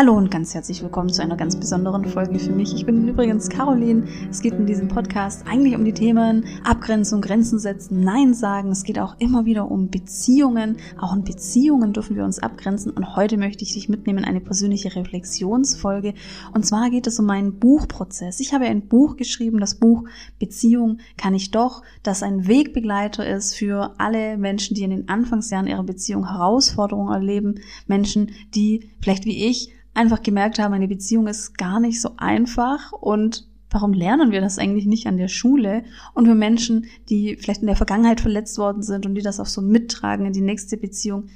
Hallo 0.00 0.16
und 0.16 0.30
ganz 0.30 0.54
herzlich 0.54 0.82
willkommen 0.82 1.12
zu 1.12 1.20
einer 1.20 1.36
ganz 1.36 1.56
besonderen 1.56 2.06
Folge 2.06 2.38
für 2.38 2.52
mich. 2.52 2.74
Ich 2.74 2.86
bin 2.86 3.06
übrigens 3.06 3.50
Caroline. 3.50 4.04
Es 4.30 4.40
geht 4.40 4.54
in 4.54 4.64
diesem 4.64 4.88
Podcast 4.88 5.44
eigentlich 5.46 5.74
um 5.74 5.84
die 5.84 5.92
Themen 5.92 6.46
Abgrenzung, 6.64 7.20
Grenzen 7.20 7.58
setzen, 7.58 8.00
Nein 8.00 8.32
sagen. 8.32 8.70
Es 8.70 8.84
geht 8.84 8.98
auch 8.98 9.16
immer 9.18 9.44
wieder 9.44 9.70
um 9.70 9.90
Beziehungen. 9.90 10.78
Auch 10.98 11.14
in 11.14 11.22
Beziehungen 11.22 11.92
dürfen 11.92 12.16
wir 12.16 12.24
uns 12.24 12.38
abgrenzen. 12.38 12.92
Und 12.92 13.14
heute 13.14 13.36
möchte 13.36 13.62
ich 13.62 13.74
dich 13.74 13.90
mitnehmen 13.90 14.20
in 14.20 14.24
eine 14.24 14.40
persönliche 14.40 14.96
Reflexionsfolge. 14.96 16.14
Und 16.54 16.64
zwar 16.64 16.88
geht 16.88 17.06
es 17.06 17.18
um 17.18 17.26
meinen 17.26 17.58
Buchprozess. 17.58 18.40
Ich 18.40 18.54
habe 18.54 18.64
ein 18.64 18.88
Buch 18.88 19.16
geschrieben, 19.16 19.60
das 19.60 19.74
Buch 19.74 20.04
Beziehung 20.38 21.00
kann 21.18 21.34
ich 21.34 21.50
doch, 21.50 21.82
das 22.02 22.22
ein 22.22 22.48
Wegbegleiter 22.48 23.28
ist 23.28 23.54
für 23.54 23.92
alle 23.98 24.38
Menschen, 24.38 24.74
die 24.74 24.82
in 24.82 24.92
den 24.92 25.10
Anfangsjahren 25.10 25.66
ihrer 25.66 25.84
Beziehung 25.84 26.26
Herausforderungen 26.26 27.12
erleben. 27.12 27.56
Menschen, 27.86 28.30
die 28.54 28.88
vielleicht 29.02 29.26
wie 29.26 29.44
ich 29.44 29.74
einfach 29.94 30.22
gemerkt 30.22 30.58
haben, 30.58 30.74
eine 30.74 30.88
Beziehung 30.88 31.26
ist 31.26 31.56
gar 31.58 31.80
nicht 31.80 32.00
so 32.00 32.10
einfach 32.16 32.92
und 32.92 33.46
warum 33.70 33.92
lernen 33.92 34.32
wir 34.32 34.40
das 34.40 34.58
eigentlich 34.58 34.86
nicht 34.86 35.06
an 35.06 35.16
der 35.16 35.28
Schule? 35.28 35.84
Und 36.14 36.26
für 36.26 36.34
Menschen, 36.34 36.86
die 37.08 37.36
vielleicht 37.36 37.60
in 37.60 37.66
der 37.66 37.76
Vergangenheit 37.76 38.20
verletzt 38.20 38.58
worden 38.58 38.82
sind 38.82 39.06
und 39.06 39.14
die 39.14 39.22
das 39.22 39.40
auch 39.40 39.46
so 39.46 39.62
mittragen 39.62 40.26
in 40.26 40.32
die 40.32 40.40
nächste 40.40 40.76
Beziehung, 40.76 41.28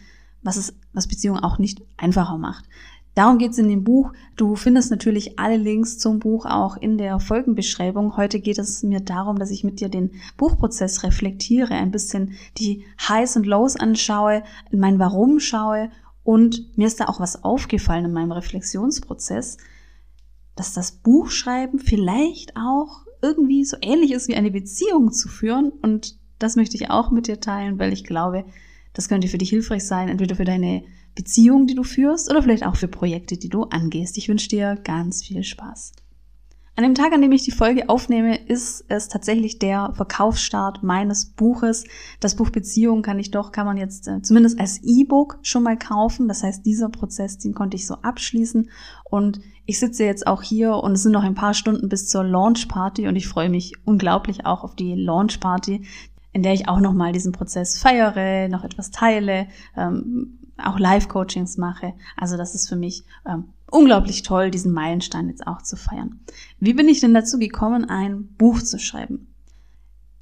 was 0.42 0.56
es, 0.56 0.74
was 0.92 1.06
Beziehung 1.06 1.38
auch 1.38 1.58
nicht 1.58 1.82
einfacher 1.96 2.38
macht. 2.38 2.64
Darum 3.14 3.38
geht 3.38 3.52
es 3.52 3.58
in 3.58 3.68
dem 3.68 3.84
Buch. 3.84 4.12
Du 4.34 4.56
findest 4.56 4.90
natürlich 4.90 5.38
alle 5.38 5.56
Links 5.56 5.98
zum 5.98 6.18
Buch 6.18 6.46
auch 6.46 6.76
in 6.76 6.98
der 6.98 7.20
Folgenbeschreibung. 7.20 8.16
Heute 8.16 8.40
geht 8.40 8.58
es 8.58 8.82
mir 8.82 8.98
darum, 8.98 9.38
dass 9.38 9.52
ich 9.52 9.62
mit 9.62 9.80
dir 9.80 9.88
den 9.88 10.10
Buchprozess 10.36 11.04
reflektiere, 11.04 11.74
ein 11.74 11.92
bisschen 11.92 12.32
die 12.58 12.84
Highs 13.08 13.36
und 13.36 13.46
Lows 13.46 13.76
anschaue, 13.76 14.42
in 14.72 14.80
mein 14.80 14.98
Warum 14.98 15.38
schaue 15.38 15.90
und 16.24 16.76
mir 16.76 16.86
ist 16.86 16.98
da 16.98 17.04
auch 17.04 17.20
was 17.20 17.44
aufgefallen 17.44 18.06
in 18.06 18.12
meinem 18.12 18.32
Reflexionsprozess, 18.32 19.58
dass 20.56 20.72
das 20.72 20.92
Buchschreiben 20.92 21.78
vielleicht 21.78 22.56
auch 22.56 23.04
irgendwie 23.22 23.64
so 23.64 23.76
ähnlich 23.80 24.12
ist 24.12 24.28
wie 24.28 24.36
eine 24.36 24.50
Beziehung 24.50 25.12
zu 25.12 25.28
führen. 25.28 25.70
Und 25.82 26.18
das 26.38 26.56
möchte 26.56 26.76
ich 26.76 26.90
auch 26.90 27.10
mit 27.10 27.26
dir 27.26 27.40
teilen, 27.40 27.78
weil 27.78 27.92
ich 27.92 28.04
glaube, 28.04 28.44
das 28.94 29.08
könnte 29.08 29.28
für 29.28 29.38
dich 29.38 29.50
hilfreich 29.50 29.84
sein, 29.84 30.08
entweder 30.08 30.36
für 30.36 30.44
deine 30.44 30.84
Beziehung, 31.14 31.66
die 31.66 31.74
du 31.74 31.84
führst, 31.84 32.30
oder 32.30 32.42
vielleicht 32.42 32.64
auch 32.64 32.76
für 32.76 32.88
Projekte, 32.88 33.36
die 33.36 33.48
du 33.48 33.64
angehst. 33.64 34.16
Ich 34.16 34.28
wünsche 34.28 34.48
dir 34.48 34.76
ganz 34.82 35.22
viel 35.24 35.42
Spaß. 35.42 35.92
An 36.76 36.82
dem 36.82 36.96
Tag, 36.96 37.12
an 37.12 37.22
dem 37.22 37.30
ich 37.30 37.44
die 37.44 37.52
Folge 37.52 37.88
aufnehme, 37.88 38.36
ist 38.36 38.84
es 38.88 39.06
tatsächlich 39.06 39.60
der 39.60 39.92
Verkaufsstart 39.94 40.82
meines 40.82 41.26
Buches. 41.26 41.84
Das 42.18 42.34
Buch 42.34 42.50
Beziehung 42.50 43.02
kann 43.02 43.20
ich 43.20 43.30
doch, 43.30 43.52
kann 43.52 43.64
man 43.64 43.76
jetzt 43.76 44.08
äh, 44.08 44.20
zumindest 44.22 44.58
als 44.58 44.80
E-Book 44.82 45.38
schon 45.42 45.62
mal 45.62 45.78
kaufen. 45.78 46.26
Das 46.26 46.42
heißt, 46.42 46.66
dieser 46.66 46.88
Prozess, 46.88 47.38
den 47.38 47.54
konnte 47.54 47.76
ich 47.76 47.86
so 47.86 47.94
abschließen. 47.94 48.70
Und 49.04 49.40
ich 49.66 49.78
sitze 49.78 50.04
jetzt 50.04 50.26
auch 50.26 50.42
hier 50.42 50.74
und 50.74 50.92
es 50.92 51.04
sind 51.04 51.12
noch 51.12 51.22
ein 51.22 51.36
paar 51.36 51.54
Stunden 51.54 51.88
bis 51.88 52.08
zur 52.08 52.24
Launch 52.24 52.66
Party 52.66 53.06
und 53.06 53.14
ich 53.14 53.28
freue 53.28 53.50
mich 53.50 53.74
unglaublich 53.84 54.44
auch 54.44 54.64
auf 54.64 54.74
die 54.74 54.94
Launch 54.94 55.38
Party, 55.38 55.86
in 56.32 56.42
der 56.42 56.54
ich 56.54 56.68
auch 56.68 56.80
nochmal 56.80 57.12
diesen 57.12 57.30
Prozess 57.30 57.78
feiere, 57.78 58.48
noch 58.48 58.64
etwas 58.64 58.90
teile, 58.90 59.46
ähm, 59.76 60.40
auch 60.56 60.80
Live-Coachings 60.80 61.56
mache. 61.56 61.94
Also 62.16 62.36
das 62.36 62.56
ist 62.56 62.68
für 62.68 62.76
mich 62.76 63.04
ähm, 63.26 63.44
unglaublich 63.74 64.22
toll, 64.22 64.50
diesen 64.50 64.72
Meilenstein 64.72 65.28
jetzt 65.28 65.46
auch 65.46 65.60
zu 65.60 65.76
feiern. 65.76 66.20
Wie 66.60 66.74
bin 66.74 66.88
ich 66.88 67.00
denn 67.00 67.12
dazu 67.12 67.38
gekommen, 67.38 67.84
ein 67.84 68.28
Buch 68.38 68.62
zu 68.62 68.78
schreiben? 68.78 69.34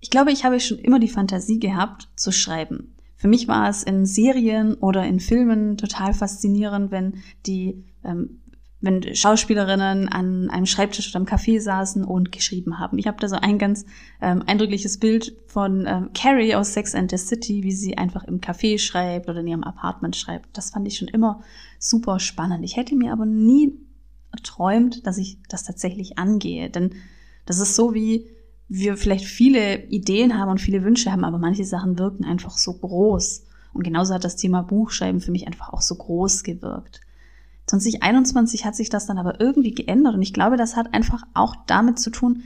Ich 0.00 0.10
glaube, 0.10 0.32
ich 0.32 0.44
habe 0.44 0.58
schon 0.58 0.78
immer 0.78 0.98
die 0.98 1.08
Fantasie 1.08 1.60
gehabt, 1.60 2.08
zu 2.16 2.32
schreiben. 2.32 2.94
Für 3.14 3.28
mich 3.28 3.46
war 3.46 3.68
es 3.68 3.84
in 3.84 4.04
Serien 4.04 4.74
oder 4.74 5.04
in 5.04 5.20
Filmen 5.20 5.76
total 5.76 6.12
faszinierend, 6.12 6.90
wenn 6.90 7.18
die 7.46 7.84
ähm, 8.02 8.41
wenn 8.82 9.14
Schauspielerinnen 9.14 10.08
an 10.08 10.50
einem 10.50 10.66
Schreibtisch 10.66 11.08
oder 11.08 11.20
am 11.20 11.26
Café 11.26 11.60
saßen 11.60 12.04
und 12.04 12.32
geschrieben 12.32 12.78
haben. 12.80 12.98
Ich 12.98 13.06
habe 13.06 13.18
da 13.20 13.28
so 13.28 13.36
ein 13.36 13.58
ganz 13.58 13.86
ähm, 14.20 14.42
eindrückliches 14.44 14.98
Bild 14.98 15.34
von 15.46 15.86
ähm, 15.86 16.10
Carrie 16.14 16.56
aus 16.56 16.72
Sex 16.74 16.94
and 16.94 17.10
the 17.10 17.16
City, 17.16 17.62
wie 17.62 17.72
sie 17.72 17.96
einfach 17.96 18.24
im 18.24 18.40
Café 18.40 18.78
schreibt 18.78 19.28
oder 19.28 19.40
in 19.40 19.46
ihrem 19.46 19.64
Apartment 19.64 20.16
schreibt. 20.16 20.56
Das 20.56 20.70
fand 20.70 20.86
ich 20.88 20.98
schon 20.98 21.08
immer 21.08 21.42
super 21.78 22.18
spannend. 22.18 22.64
Ich 22.64 22.76
hätte 22.76 22.96
mir 22.96 23.12
aber 23.12 23.24
nie 23.24 23.72
erträumt, 24.32 25.06
dass 25.06 25.16
ich 25.16 25.38
das 25.48 25.62
tatsächlich 25.62 26.18
angehe, 26.18 26.68
denn 26.68 26.90
das 27.46 27.60
ist 27.60 27.76
so 27.76 27.94
wie 27.94 28.26
wir 28.68 28.96
vielleicht 28.96 29.26
viele 29.26 29.84
Ideen 29.88 30.38
haben 30.38 30.50
und 30.50 30.60
viele 30.60 30.82
Wünsche 30.82 31.12
haben, 31.12 31.24
aber 31.24 31.38
manche 31.38 31.64
Sachen 31.64 31.98
wirken 31.98 32.24
einfach 32.24 32.56
so 32.56 32.72
groß. 32.72 33.44
Und 33.74 33.82
genauso 33.82 34.14
hat 34.14 34.24
das 34.24 34.36
Thema 34.36 34.62
Buchschreiben 34.62 35.20
für 35.20 35.30
mich 35.30 35.46
einfach 35.46 35.72
auch 35.72 35.82
so 35.82 35.94
groß 35.94 36.42
gewirkt. 36.42 37.00
2021 37.80 38.64
hat 38.64 38.76
sich 38.76 38.90
das 38.90 39.06
dann 39.06 39.18
aber 39.18 39.40
irgendwie 39.40 39.72
geändert 39.72 40.14
und 40.14 40.22
ich 40.22 40.34
glaube, 40.34 40.56
das 40.56 40.76
hat 40.76 40.92
einfach 40.92 41.22
auch 41.34 41.56
damit 41.66 41.98
zu 41.98 42.10
tun, 42.10 42.42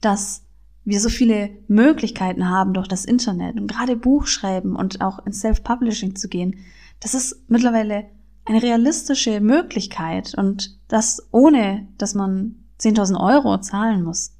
dass 0.00 0.42
wir 0.84 1.00
so 1.00 1.08
viele 1.08 1.50
Möglichkeiten 1.66 2.48
haben 2.48 2.72
durch 2.72 2.88
das 2.88 3.04
Internet 3.04 3.56
und 3.56 3.66
gerade 3.66 3.96
Buchschreiben 3.96 4.76
und 4.76 5.00
auch 5.00 5.24
ins 5.26 5.40
Self-Publishing 5.40 6.16
zu 6.16 6.28
gehen. 6.28 6.56
Das 7.00 7.14
ist 7.14 7.44
mittlerweile 7.48 8.06
eine 8.44 8.62
realistische 8.62 9.40
Möglichkeit 9.40 10.34
und 10.36 10.78
das 10.88 11.28
ohne, 11.32 11.88
dass 11.98 12.14
man 12.14 12.56
10.000 12.80 13.20
Euro 13.20 13.58
zahlen 13.60 14.02
muss. 14.02 14.32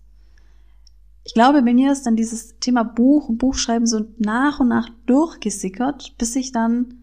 Ich 1.25 1.35
glaube, 1.35 1.63
bei 1.63 1.75
mir 1.75 1.93
ist 1.93 2.07
dann 2.07 2.17
dieses 2.17 2.59
Thema 2.59 2.85
Buch 2.85 3.29
und 3.29 3.39
Buchschreiben 3.39 3.87
so 3.87 4.07
nach 4.17 4.61
und 4.61 4.69
nach 4.69 4.89
durchgesickert, 5.05 6.15
bis 6.17 6.35
ich 6.37 6.53
dann 6.53 6.98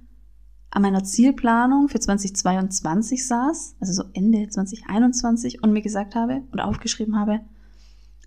an 0.75 0.81
meiner 0.81 1.05
Zielplanung 1.05 1.87
für 1.87 2.01
2022 2.01 3.25
saß, 3.25 3.77
also 3.79 3.93
so 3.93 4.09
Ende 4.11 4.49
2021 4.49 5.63
und 5.63 5.71
mir 5.71 5.81
gesagt 5.81 6.15
habe 6.15 6.43
und 6.51 6.59
aufgeschrieben 6.59 7.17
habe, 7.17 7.39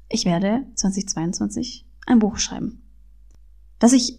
ich 0.09 0.25
werde 0.25 0.64
2022 0.75 1.84
ein 2.06 2.20
Buch 2.20 2.38
schreiben. 2.38 2.81
Dass 3.78 3.92
ich 3.92 4.19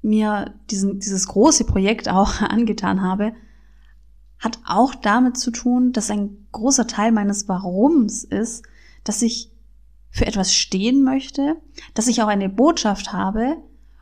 mir 0.00 0.54
diesen, 0.70 0.98
dieses 0.98 1.28
große 1.28 1.64
Projekt 1.64 2.08
auch 2.08 2.40
angetan 2.40 3.02
habe, 3.02 3.34
hat 4.38 4.58
auch 4.66 4.94
damit 4.94 5.36
zu 5.36 5.50
tun, 5.50 5.92
dass 5.92 6.10
ein 6.10 6.46
großer 6.52 6.86
Teil 6.86 7.12
meines 7.12 7.48
Warums 7.48 8.24
ist, 8.24 8.64
dass 9.04 9.20
ich 9.20 9.52
für 10.08 10.26
etwas 10.26 10.54
stehen 10.54 11.04
möchte, 11.04 11.56
dass 11.92 12.08
ich 12.08 12.22
auch 12.22 12.28
eine 12.28 12.48
Botschaft 12.48 13.12
habe 13.12 13.58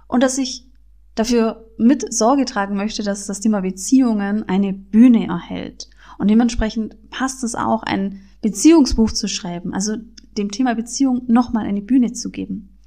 und 0.06 0.22
dass 0.22 0.38
ich 0.38 0.70
dafür 1.14 1.70
mit 1.78 2.12
Sorge 2.12 2.44
tragen 2.44 2.76
möchte, 2.76 3.02
dass 3.02 3.26
das 3.26 3.40
Thema 3.40 3.60
Beziehungen 3.60 4.48
eine 4.48 4.72
Bühne 4.72 5.26
erhält. 5.26 5.88
Und 6.18 6.30
dementsprechend 6.30 7.10
passt 7.10 7.44
es 7.44 7.54
auch, 7.54 7.82
ein 7.82 8.20
Beziehungsbuch 8.42 9.12
zu 9.12 9.28
schreiben, 9.28 9.72
also 9.72 9.96
dem 10.36 10.50
Thema 10.50 10.74
Beziehung 10.74 11.22
nochmal 11.26 11.66
eine 11.66 11.82
Bühne 11.82 12.12
zu 12.12 12.30
geben. 12.30 12.78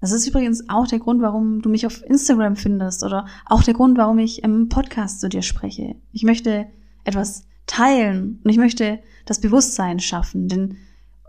Das 0.00 0.12
ist 0.12 0.26
übrigens 0.26 0.68
auch 0.68 0.86
der 0.86 1.00
Grund, 1.00 1.22
warum 1.22 1.60
du 1.60 1.68
mich 1.68 1.86
auf 1.86 2.02
Instagram 2.04 2.56
findest 2.56 3.02
oder 3.02 3.26
auch 3.46 3.62
der 3.62 3.74
Grund, 3.74 3.98
warum 3.98 4.18
ich 4.18 4.42
im 4.44 4.68
Podcast 4.68 5.20
zu 5.20 5.28
dir 5.28 5.42
spreche. 5.42 5.96
Ich 6.12 6.22
möchte 6.22 6.66
etwas 7.04 7.46
teilen 7.66 8.40
und 8.44 8.50
ich 8.50 8.58
möchte 8.58 9.00
das 9.26 9.40
Bewusstsein 9.40 9.98
schaffen, 9.98 10.48
denn 10.48 10.76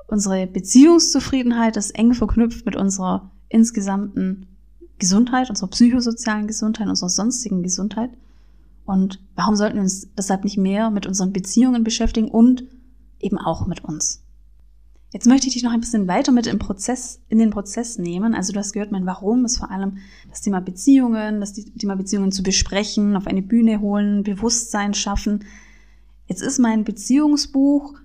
unsere 0.07 0.45
Beziehungszufriedenheit 0.47 1.77
ist 1.77 1.91
eng 1.91 2.13
verknüpft 2.13 2.65
mit 2.65 2.75
unserer 2.75 3.31
insgesamten 3.49 4.47
Gesundheit, 4.99 5.49
unserer 5.49 5.69
psychosozialen 5.69 6.47
Gesundheit, 6.47 6.87
unserer 6.87 7.09
sonstigen 7.09 7.63
Gesundheit. 7.63 8.11
Und 8.85 9.19
warum 9.35 9.55
sollten 9.55 9.75
wir 9.75 9.83
uns 9.83 10.07
deshalb 10.17 10.43
nicht 10.43 10.57
mehr 10.57 10.89
mit 10.89 11.05
unseren 11.05 11.33
Beziehungen 11.33 11.83
beschäftigen 11.83 12.29
und 12.29 12.63
eben 13.19 13.37
auch 13.37 13.67
mit 13.67 13.83
uns? 13.83 14.23
Jetzt 15.11 15.25
möchte 15.25 15.47
ich 15.47 15.53
dich 15.53 15.63
noch 15.63 15.71
ein 15.71 15.79
bisschen 15.79 16.07
weiter 16.07 16.31
mit 16.31 16.45
im 16.45 16.59
Prozess, 16.59 17.19
in 17.29 17.39
den 17.39 17.49
Prozess 17.49 17.97
nehmen. 17.97 18.35
Also 18.35 18.53
du 18.53 18.59
hast 18.59 18.73
gehört, 18.73 18.91
mein 18.91 19.07
Warum 19.07 19.43
ist 19.45 19.57
vor 19.57 19.71
allem 19.71 19.97
das 20.29 20.41
Thema 20.41 20.59
Beziehungen, 20.61 21.39
das 21.39 21.53
Thema 21.53 21.95
Beziehungen 21.95 22.31
zu 22.31 22.43
besprechen, 22.43 23.15
auf 23.15 23.25
eine 23.25 23.41
Bühne 23.41 23.81
holen, 23.81 24.21
Bewusstsein 24.21 24.93
schaffen. 24.93 25.45
Jetzt 26.27 26.43
ist 26.43 26.59
mein 26.59 26.83
Beziehungsbuch 26.83 27.95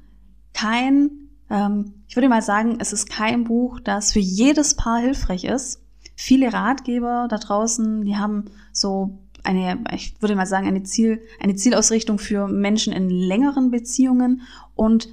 kein, 0.55 1.11
ähm, 1.51 1.93
ich 2.09 2.17
würde 2.17 2.31
mal 2.31 2.41
sagen, 2.41 2.79
es 2.79 2.95
ist 2.95 3.11
kein 3.11 3.45
Buch, 3.45 3.81
das 3.81 4.13
für 4.13 4.21
jedes 4.21 4.75
Paar 4.75 4.99
hilfreich 4.99 5.45
ist 5.45 5.84
viele 6.15 6.53
Ratgeber 6.53 7.27
da 7.29 7.39
draußen, 7.39 8.05
die 8.05 8.17
haben 8.17 8.45
so 8.73 9.19
eine, 9.43 9.79
ich 9.93 10.21
würde 10.21 10.37
mal 10.37 10.47
sagen, 10.47 10.67
eine 10.67 10.83
Ziel, 10.83 11.23
eine 11.41 11.55
Zielausrichtung 11.55 12.19
für 12.19 12.49
Menschen 12.49 12.93
in 12.93 13.11
längeren 13.11 13.71
Beziehungen. 13.71 14.43
Und 14.75 15.09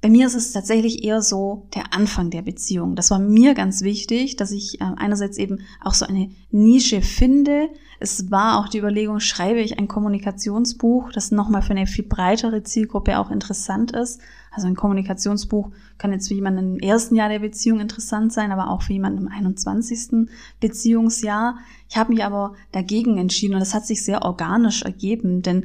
bei 0.00 0.10
mir 0.10 0.26
ist 0.28 0.36
es 0.36 0.52
tatsächlich 0.52 1.02
eher 1.02 1.22
so 1.22 1.66
der 1.74 1.92
Anfang 1.92 2.30
der 2.30 2.42
Beziehung. 2.42 2.94
Das 2.94 3.10
war 3.10 3.18
mir 3.18 3.54
ganz 3.54 3.82
wichtig, 3.82 4.36
dass 4.36 4.52
ich 4.52 4.80
äh, 4.80 4.84
einerseits 4.96 5.38
eben 5.38 5.58
auch 5.82 5.94
so 5.94 6.06
eine 6.06 6.30
Nische 6.52 7.02
finde. 7.02 7.68
Es 7.98 8.30
war 8.30 8.60
auch 8.60 8.68
die 8.68 8.78
Überlegung, 8.78 9.18
schreibe 9.18 9.60
ich 9.60 9.76
ein 9.76 9.88
Kommunikationsbuch, 9.88 11.10
das 11.10 11.32
nochmal 11.32 11.62
für 11.62 11.72
eine 11.72 11.88
viel 11.88 12.04
breitere 12.04 12.62
Zielgruppe 12.62 13.18
auch 13.18 13.32
interessant 13.32 13.90
ist. 13.90 14.20
Also 14.52 14.68
ein 14.68 14.76
Kommunikationsbuch 14.76 15.70
kann 15.98 16.12
jetzt 16.12 16.28
für 16.28 16.34
jemanden 16.34 16.76
im 16.76 16.78
ersten 16.78 17.16
Jahr 17.16 17.28
der 17.28 17.40
Beziehung 17.40 17.80
interessant 17.80 18.32
sein, 18.32 18.52
aber 18.52 18.70
auch 18.70 18.82
für 18.82 18.92
jemanden 18.92 19.26
im 19.26 19.28
21. 19.28 20.28
Beziehungsjahr. 20.60 21.58
Ich 21.88 21.96
habe 21.96 22.12
mich 22.12 22.22
aber 22.22 22.54
dagegen 22.70 23.18
entschieden 23.18 23.54
und 23.54 23.60
das 23.60 23.74
hat 23.74 23.84
sich 23.84 24.04
sehr 24.04 24.22
organisch 24.22 24.82
ergeben, 24.82 25.42
denn 25.42 25.64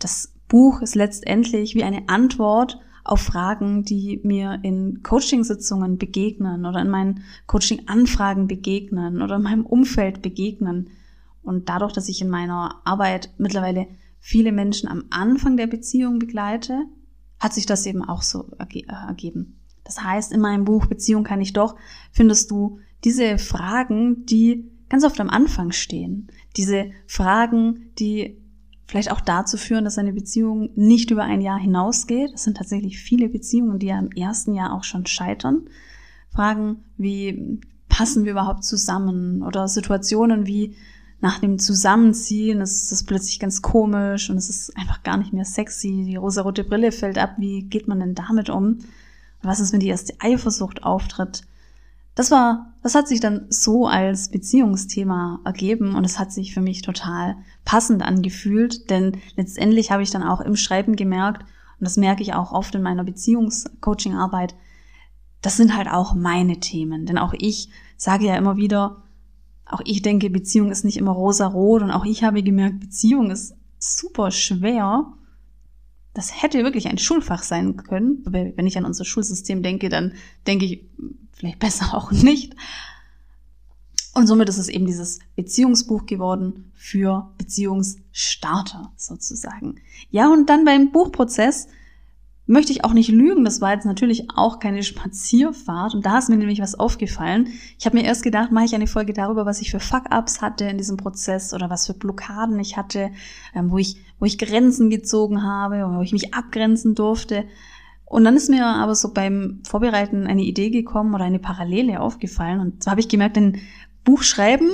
das 0.00 0.32
Buch 0.48 0.82
ist 0.82 0.96
letztendlich 0.96 1.76
wie 1.76 1.84
eine 1.84 2.08
Antwort 2.08 2.80
auf 3.04 3.20
Fragen, 3.20 3.84
die 3.84 4.20
mir 4.22 4.60
in 4.62 5.02
Coachingsitzungen 5.02 5.98
begegnen 5.98 6.66
oder 6.66 6.80
in 6.80 6.90
meinen 6.90 7.24
Coaching-Anfragen 7.46 8.46
begegnen 8.46 9.22
oder 9.22 9.36
in 9.36 9.42
meinem 9.42 9.66
Umfeld 9.66 10.22
begegnen. 10.22 10.90
Und 11.42 11.68
dadurch, 11.68 11.92
dass 11.92 12.08
ich 12.08 12.22
in 12.22 12.30
meiner 12.30 12.80
Arbeit 12.84 13.30
mittlerweile 13.38 13.88
viele 14.20 14.52
Menschen 14.52 14.88
am 14.88 15.04
Anfang 15.10 15.56
der 15.56 15.66
Beziehung 15.66 16.18
begleite, 16.18 16.84
hat 17.40 17.54
sich 17.54 17.66
das 17.66 17.86
eben 17.86 18.04
auch 18.04 18.22
so 18.22 18.50
äh, 18.58 18.82
ergeben. 18.86 19.58
Das 19.84 20.02
heißt, 20.02 20.32
in 20.32 20.40
meinem 20.40 20.64
Buch 20.64 20.86
Beziehung 20.86 21.24
kann 21.24 21.40
ich 21.40 21.52
doch, 21.52 21.74
findest 22.12 22.50
du 22.52 22.78
diese 23.02 23.38
Fragen, 23.38 24.24
die 24.26 24.70
ganz 24.88 25.04
oft 25.04 25.18
am 25.20 25.28
Anfang 25.28 25.72
stehen. 25.72 26.28
Diese 26.56 26.90
Fragen, 27.06 27.90
die 27.98 28.41
vielleicht 28.92 29.10
auch 29.10 29.22
dazu 29.22 29.56
führen, 29.56 29.84
dass 29.84 29.96
eine 29.96 30.12
Beziehung 30.12 30.68
nicht 30.74 31.10
über 31.10 31.22
ein 31.22 31.40
Jahr 31.40 31.58
hinausgeht. 31.58 32.32
Es 32.34 32.44
sind 32.44 32.58
tatsächlich 32.58 32.98
viele 32.98 33.30
Beziehungen, 33.30 33.78
die 33.78 33.86
ja 33.86 33.98
im 33.98 34.12
ersten 34.12 34.52
Jahr 34.52 34.74
auch 34.74 34.84
schon 34.84 35.06
scheitern. 35.06 35.62
Fragen 36.28 36.84
wie, 36.98 37.58
passen 37.88 38.26
wir 38.26 38.32
überhaupt 38.32 38.64
zusammen? 38.64 39.42
Oder 39.42 39.66
Situationen 39.66 40.46
wie, 40.46 40.76
nach 41.22 41.38
dem 41.38 41.58
Zusammenziehen 41.58 42.60
ist 42.60 42.92
das 42.92 43.04
plötzlich 43.04 43.40
ganz 43.40 43.62
komisch 43.62 44.28
und 44.28 44.36
es 44.36 44.50
ist 44.50 44.76
einfach 44.76 45.02
gar 45.02 45.16
nicht 45.16 45.32
mehr 45.32 45.46
sexy. 45.46 46.04
Die 46.04 46.16
rosarote 46.16 46.62
Brille 46.62 46.92
fällt 46.92 47.16
ab. 47.16 47.36
Wie 47.38 47.62
geht 47.62 47.88
man 47.88 47.98
denn 47.98 48.14
damit 48.14 48.50
um? 48.50 48.80
was 49.44 49.58
ist, 49.58 49.72
wenn 49.72 49.80
die 49.80 49.88
erste 49.88 50.14
Eifersucht 50.20 50.84
auftritt? 50.84 51.42
Das 52.14 52.30
war, 52.30 52.74
das 52.82 52.94
hat 52.94 53.08
sich 53.08 53.20
dann 53.20 53.46
so 53.48 53.86
als 53.86 54.28
Beziehungsthema 54.28 55.40
ergeben 55.44 55.94
und 55.94 56.04
es 56.04 56.18
hat 56.18 56.30
sich 56.32 56.52
für 56.52 56.60
mich 56.60 56.82
total 56.82 57.36
passend 57.64 58.02
angefühlt, 58.02 58.90
denn 58.90 59.18
letztendlich 59.36 59.90
habe 59.90 60.02
ich 60.02 60.10
dann 60.10 60.22
auch 60.22 60.40
im 60.40 60.56
Schreiben 60.56 60.96
gemerkt, 60.96 61.42
und 61.42 61.84
das 61.86 61.96
merke 61.96 62.22
ich 62.22 62.34
auch 62.34 62.52
oft 62.52 62.74
in 62.74 62.82
meiner 62.82 63.02
Beziehungscoaching-Arbeit, 63.02 64.54
das 65.40 65.56
sind 65.56 65.76
halt 65.76 65.88
auch 65.88 66.14
meine 66.14 66.60
Themen. 66.60 67.06
Denn 67.06 67.18
auch 67.18 67.34
ich 67.36 67.70
sage 67.96 68.26
ja 68.26 68.36
immer 68.36 68.56
wieder, 68.56 69.02
auch 69.66 69.80
ich 69.84 70.02
denke, 70.02 70.30
Beziehung 70.30 70.70
ist 70.70 70.84
nicht 70.84 70.96
immer 70.96 71.10
rosa-rot 71.10 71.82
und 71.82 71.90
auch 71.90 72.04
ich 72.04 72.22
habe 72.22 72.42
gemerkt, 72.42 72.78
Beziehung 72.78 73.30
ist 73.30 73.56
super 73.78 74.30
schwer. 74.30 75.12
Das 76.14 76.42
hätte 76.42 76.62
wirklich 76.62 76.88
ein 76.88 76.98
Schulfach 76.98 77.42
sein 77.42 77.76
können. 77.76 78.22
Wenn 78.26 78.66
ich 78.66 78.78
an 78.78 78.84
unser 78.84 79.04
Schulsystem 79.04 79.62
denke, 79.62 79.88
dann 79.88 80.12
denke 80.46 80.66
ich 80.66 80.84
vielleicht 81.32 81.58
besser 81.58 81.94
auch 81.94 82.10
nicht. 82.10 82.54
Und 84.14 84.26
somit 84.26 84.48
ist 84.48 84.58
es 84.58 84.68
eben 84.68 84.86
dieses 84.86 85.20
Beziehungsbuch 85.36 86.04
geworden 86.04 86.70
für 86.74 87.32
Beziehungsstarter 87.38 88.92
sozusagen. 88.96 89.76
Ja, 90.10 90.30
und 90.30 90.50
dann 90.50 90.66
beim 90.66 90.92
Buchprozess 90.92 91.68
möchte 92.46 92.72
ich 92.72 92.84
auch 92.84 92.92
nicht 92.92 93.08
lügen, 93.08 93.44
das 93.44 93.60
war 93.60 93.72
jetzt 93.72 93.86
natürlich 93.86 94.26
auch 94.34 94.58
keine 94.58 94.82
Spazierfahrt 94.82 95.94
und 95.94 96.04
da 96.04 96.18
ist 96.18 96.28
mir 96.28 96.36
nämlich 96.36 96.60
was 96.60 96.74
aufgefallen. 96.74 97.48
Ich 97.78 97.86
habe 97.86 97.96
mir 97.96 98.04
erst 98.04 98.22
gedacht, 98.22 98.52
mache 98.52 98.66
ich 98.66 98.74
eine 98.74 98.86
Folge 98.86 99.14
darüber, 99.14 99.46
was 99.46 99.62
ich 99.62 99.70
für 99.70 99.80
Fuck-ups 99.80 100.42
hatte 100.42 100.64
in 100.66 100.76
diesem 100.76 100.98
Prozess 100.98 101.54
oder 101.54 101.70
was 101.70 101.86
für 101.86 101.94
Blockaden 101.94 102.58
ich 102.60 102.76
hatte, 102.76 103.10
ähm, 103.54 103.70
wo 103.70 103.78
ich 103.78 103.96
wo 104.18 104.26
ich 104.26 104.38
Grenzen 104.38 104.90
gezogen 104.90 105.42
habe, 105.42 105.84
wo 105.96 106.02
ich 106.02 106.12
mich 106.12 106.34
abgrenzen 106.34 106.94
durfte. 106.94 107.44
Und 108.12 108.24
dann 108.24 108.36
ist 108.36 108.50
mir 108.50 108.66
aber 108.66 108.94
so 108.94 109.14
beim 109.14 109.60
Vorbereiten 109.66 110.26
eine 110.26 110.42
Idee 110.42 110.68
gekommen 110.68 111.14
oder 111.14 111.24
eine 111.24 111.38
Parallele 111.38 111.98
aufgefallen 111.98 112.60
und 112.60 112.84
so 112.84 112.90
habe 112.90 113.00
ich 113.00 113.08
gemerkt, 113.08 113.38
ein 113.38 113.62
Buch 114.04 114.22
schreiben, 114.22 114.68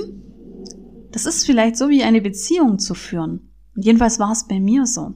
das 1.12 1.24
ist 1.24 1.46
vielleicht 1.46 1.76
so 1.76 1.88
wie 1.88 2.02
eine 2.02 2.20
Beziehung 2.20 2.80
zu 2.80 2.94
führen. 2.94 3.48
Und 3.76 3.84
jedenfalls 3.84 4.18
war 4.18 4.32
es 4.32 4.48
bei 4.48 4.58
mir 4.58 4.86
so. 4.86 5.14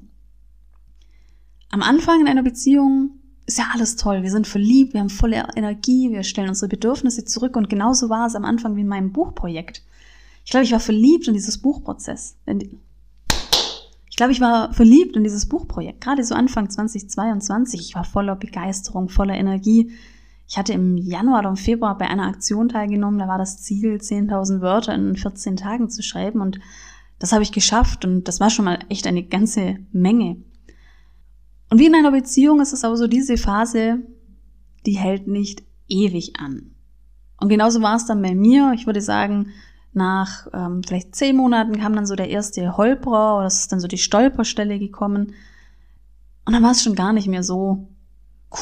Am 1.70 1.82
Anfang 1.82 2.20
in 2.20 2.28
einer 2.28 2.44
Beziehung 2.44 3.19
ist 3.44 3.58
ja 3.58 3.64
alles 3.74 3.96
toll. 3.96 4.22
Wir 4.22 4.30
sind 4.30 4.46
verliebt, 4.46 4.92
wir 4.92 5.00
haben 5.00 5.10
volle 5.10 5.44
Energie, 5.56 6.12
wir 6.12 6.22
stellen 6.22 6.50
unsere 6.50 6.69
Bedürfnisse 6.69 7.24
zurück 7.24 7.56
und 7.56 7.69
genauso 7.69 8.08
war 8.08 8.28
es 8.28 8.36
am 8.36 8.44
Anfang 8.44 8.76
wie 8.76 8.82
in 8.82 8.86
meinem 8.86 9.10
Buchprojekt. 9.10 9.82
Ich 10.44 10.52
glaube, 10.52 10.62
ich 10.62 10.70
war 10.70 10.78
verliebt 10.78 11.26
in 11.26 11.34
dieses 11.34 11.58
Buchprozess. 11.58 12.36
Ich 14.12 14.17
glaube, 14.17 14.32
ich 14.32 14.43
war 14.43 14.75
verliebt 14.75 15.17
in 15.17 15.25
dieses 15.25 15.47
Buchprojekt. 15.47 16.03
Gerade 16.03 16.23
so 16.23 16.35
Anfang 16.35 16.69
2022. 16.69 17.81
Ich 17.81 17.94
war 17.94 18.05
voller 18.05 18.37
Begeisterung, 18.37 19.09
voller 19.09 19.35
Energie. 19.35 19.93
Ich 20.47 20.59
hatte 20.59 20.75
im 20.75 20.99
Januar 20.99 21.38
oder 21.38 21.49
im 21.49 21.56
Februar 21.56 21.97
bei 21.97 22.06
einer 22.06 22.26
Aktion 22.26 22.69
teilgenommen. 22.69 23.19
Da 23.19 23.26
war 23.26 23.38
das 23.38 23.62
Ziel, 23.62 23.94
10.000 23.94 24.61
Wörter 24.61 24.94
in 24.94 25.17
14 25.17 25.56
Tagen 25.56 25.88
zu 25.88 26.03
schreiben. 26.03 26.43
Und 26.43 26.61
das 27.20 27.32
habe 27.32 27.43
ich 27.43 27.53
geschafft. 27.53 28.05
Und 28.05 28.29
das 28.29 28.38
war 28.38 28.50
schon 28.50 28.67
mal 28.67 28.81
echt 28.91 29.06
eine 29.06 29.23
ganze 29.23 29.79
Menge. 29.93 30.37
Und 31.70 31.79
wie 31.79 31.87
in 31.87 31.94
einer 31.94 32.12
Beziehung 32.12 32.61
ist 32.61 32.75
es 32.75 32.85
aber 32.85 32.99
so, 32.99 33.06
diese 33.06 33.38
Phase, 33.38 34.00
die 34.85 34.99
hält 34.99 35.26
nicht 35.26 35.62
ewig 35.88 36.35
an. 36.38 36.75
Und 37.41 37.49
genauso 37.49 37.81
war 37.81 37.97
es 37.97 38.05
dann 38.05 38.20
bei 38.20 38.35
mir. 38.35 38.73
Ich 38.75 38.85
würde 38.85 39.00
sagen, 39.00 39.55
nach 39.93 40.47
ähm, 40.53 40.83
vielleicht 40.83 41.15
zehn 41.15 41.37
Monaten 41.37 41.79
kam 41.79 41.94
dann 41.94 42.06
so 42.06 42.15
der 42.15 42.31
erste 42.31 42.77
Holperer 42.77 43.39
oder 43.39 43.47
es 43.47 43.61
ist 43.61 43.73
dann 43.73 43.81
so 43.81 43.89
die 43.89 43.99
Stolperstelle 43.99 44.79
gekommen. 44.79 45.35
Und 46.44 46.53
dann 46.53 46.62
war 46.62 46.73
es 46.73 46.83
schon 46.83 46.94
gar 46.94 47.12
nicht 47.12 47.29
mehr 47.29 47.43
so 47.43 47.89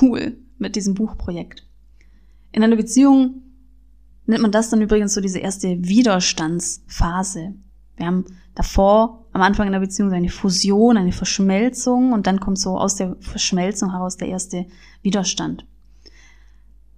cool 0.01 0.37
mit 0.59 0.77
diesem 0.77 0.95
Buchprojekt. 0.95 1.67
In 2.53 2.65
einer 2.65 2.77
Beziehung 2.77 3.43
nennt 4.27 4.43
man 4.43 4.53
das 4.53 4.71
dann 4.71 4.83
übrigens 4.83 5.15
so 5.15 5.21
diese 5.21 5.39
erste 5.39 5.69
Widerstandsphase. 5.85 7.55
Wir 7.97 8.07
haben 8.07 8.25
davor 8.55 9.27
am 9.33 9.43
Anfang 9.43 9.69
einer 9.69 9.81
Beziehung 9.81 10.13
eine 10.13 10.29
Fusion, 10.29 10.97
eine 10.97 11.13
Verschmelzung 11.13 12.13
und 12.13 12.27
dann 12.27 12.41
kommt 12.41 12.59
so 12.59 12.77
aus 12.77 12.97
der 12.97 13.17
Verschmelzung 13.21 13.93
heraus 13.93 14.17
der 14.17 14.29
erste 14.29 14.67
Widerstand. 15.03 15.65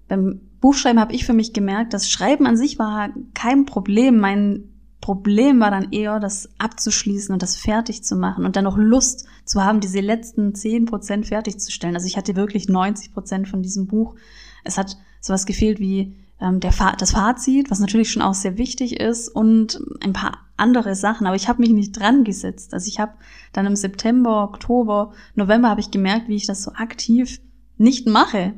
Beim 0.08 0.40
Buchschreiben 0.62 1.00
habe 1.00 1.12
ich 1.12 1.26
für 1.26 1.32
mich 1.32 1.52
gemerkt, 1.52 1.92
das 1.92 2.08
Schreiben 2.08 2.46
an 2.46 2.56
sich 2.56 2.78
war 2.78 3.10
kein 3.34 3.66
Problem. 3.66 4.18
Mein 4.18 4.68
Problem 5.00 5.58
war 5.58 5.72
dann 5.72 5.90
eher, 5.90 6.20
das 6.20 6.48
abzuschließen 6.58 7.32
und 7.32 7.42
das 7.42 7.56
fertig 7.56 8.04
zu 8.04 8.14
machen 8.14 8.44
und 8.46 8.54
dann 8.54 8.62
noch 8.62 8.78
Lust 8.78 9.26
zu 9.44 9.64
haben, 9.64 9.80
diese 9.80 9.98
letzten 9.98 10.54
zehn 10.54 10.86
Prozent 10.86 11.26
fertigzustellen. 11.26 11.96
Also 11.96 12.06
ich 12.06 12.16
hatte 12.16 12.36
wirklich 12.36 12.68
90 12.68 13.12
Prozent 13.12 13.48
von 13.48 13.60
diesem 13.60 13.88
Buch. 13.88 14.14
Es 14.62 14.78
hat 14.78 14.96
sowas 15.20 15.46
gefehlt 15.46 15.80
wie 15.80 16.14
ähm, 16.40 16.60
der 16.60 16.70
Fa 16.70 16.94
das 16.96 17.10
Fazit, 17.10 17.68
was 17.68 17.80
natürlich 17.80 18.12
schon 18.12 18.22
auch 18.22 18.34
sehr 18.34 18.56
wichtig 18.56 19.00
ist 19.00 19.28
und 19.28 19.82
ein 20.00 20.12
paar 20.12 20.38
andere 20.56 20.94
Sachen, 20.94 21.26
aber 21.26 21.34
ich 21.34 21.48
habe 21.48 21.60
mich 21.60 21.70
nicht 21.70 21.98
dran 21.98 22.22
gesetzt. 22.22 22.72
Also 22.72 22.86
ich 22.86 23.00
habe 23.00 23.14
dann 23.52 23.66
im 23.66 23.74
September, 23.74 24.44
Oktober, 24.44 25.12
November 25.34 25.70
habe 25.70 25.80
ich 25.80 25.90
gemerkt, 25.90 26.28
wie 26.28 26.36
ich 26.36 26.46
das 26.46 26.62
so 26.62 26.70
aktiv 26.74 27.40
nicht 27.78 28.06
mache. 28.06 28.54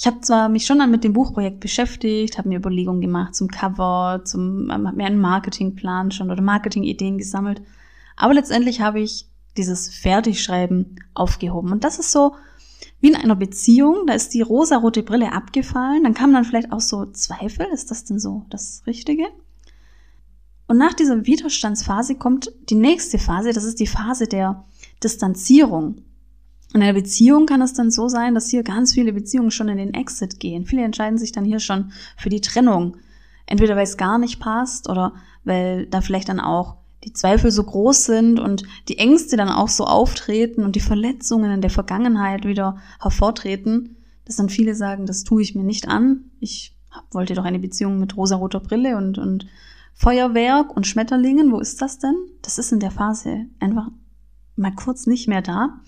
Ich 0.00 0.06
habe 0.06 0.22
zwar 0.22 0.48
mich 0.48 0.64
schon 0.64 0.78
dann 0.78 0.90
mit 0.90 1.04
dem 1.04 1.12
Buchprojekt 1.12 1.60
beschäftigt, 1.60 2.38
habe 2.38 2.48
mir 2.48 2.58
Überlegungen 2.58 3.02
gemacht 3.02 3.34
zum 3.34 3.48
Cover, 3.48 4.22
zum 4.24 4.70
ähm, 4.70 4.90
mir 4.94 5.04
einen 5.04 5.20
Marketingplan 5.20 6.10
schon 6.10 6.30
oder 6.30 6.40
Marketingideen 6.40 7.18
gesammelt, 7.18 7.60
aber 8.16 8.32
letztendlich 8.32 8.80
habe 8.80 9.00
ich 9.00 9.26
dieses 9.58 9.94
Fertigschreiben 9.94 11.04
aufgehoben 11.12 11.70
und 11.70 11.84
das 11.84 11.98
ist 11.98 12.12
so 12.12 12.34
wie 13.00 13.08
in 13.08 13.14
einer 13.14 13.36
Beziehung, 13.36 14.06
da 14.06 14.14
ist 14.14 14.32
die 14.32 14.40
rosarote 14.40 15.02
Brille 15.02 15.34
abgefallen, 15.34 16.04
dann 16.04 16.14
kam 16.14 16.32
dann 16.32 16.44
vielleicht 16.44 16.72
auch 16.72 16.80
so 16.80 17.04
Zweifel, 17.04 17.66
ist 17.70 17.90
das 17.90 18.04
denn 18.04 18.18
so 18.18 18.46
das 18.48 18.82
Richtige? 18.86 19.24
Und 20.66 20.78
nach 20.78 20.94
dieser 20.94 21.26
Widerstandsphase 21.26 22.14
kommt 22.14 22.50
die 22.70 22.74
nächste 22.74 23.18
Phase, 23.18 23.52
das 23.52 23.64
ist 23.64 23.80
die 23.80 23.86
Phase 23.86 24.28
der 24.28 24.64
Distanzierung. 25.04 25.96
In 26.72 26.82
einer 26.82 26.92
Beziehung 26.92 27.46
kann 27.46 27.62
es 27.62 27.74
dann 27.74 27.90
so 27.90 28.08
sein, 28.08 28.34
dass 28.34 28.48
hier 28.48 28.62
ganz 28.62 28.94
viele 28.94 29.12
Beziehungen 29.12 29.50
schon 29.50 29.68
in 29.68 29.78
den 29.78 29.94
Exit 29.94 30.38
gehen. 30.38 30.66
Viele 30.66 30.84
entscheiden 30.84 31.18
sich 31.18 31.32
dann 31.32 31.44
hier 31.44 31.58
schon 31.58 31.92
für 32.16 32.28
die 32.28 32.40
Trennung. 32.40 32.96
Entweder 33.46 33.74
weil 33.74 33.82
es 33.82 33.96
gar 33.96 34.18
nicht 34.18 34.38
passt 34.38 34.88
oder 34.88 35.12
weil 35.44 35.86
da 35.86 36.00
vielleicht 36.00 36.28
dann 36.28 36.38
auch 36.38 36.76
die 37.02 37.12
Zweifel 37.12 37.50
so 37.50 37.64
groß 37.64 38.04
sind 38.04 38.38
und 38.38 38.62
die 38.88 38.98
Ängste 38.98 39.36
dann 39.36 39.48
auch 39.48 39.68
so 39.68 39.84
auftreten 39.84 40.62
und 40.62 40.76
die 40.76 40.80
Verletzungen 40.80 41.50
in 41.50 41.60
der 41.60 41.70
Vergangenheit 41.70 42.44
wieder 42.44 42.76
hervortreten, 43.00 43.96
dass 44.26 44.36
dann 44.36 44.48
viele 44.48 44.74
sagen, 44.74 45.06
das 45.06 45.24
tue 45.24 45.42
ich 45.42 45.54
mir 45.54 45.64
nicht 45.64 45.88
an. 45.88 46.30
Ich 46.38 46.76
wollte 47.10 47.34
doch 47.34 47.44
eine 47.44 47.58
Beziehung 47.58 47.98
mit 47.98 48.16
rosaroter 48.16 48.60
Brille 48.60 48.96
und, 48.96 49.18
und 49.18 49.46
Feuerwerk 49.94 50.76
und 50.76 50.86
Schmetterlingen. 50.86 51.50
Wo 51.50 51.58
ist 51.58 51.80
das 51.82 51.98
denn? 51.98 52.14
Das 52.42 52.58
ist 52.58 52.70
in 52.70 52.80
der 52.80 52.90
Phase 52.90 53.46
einfach 53.58 53.88
mal 54.56 54.74
kurz 54.74 55.06
nicht 55.06 55.26
mehr 55.26 55.42
da. 55.42 55.80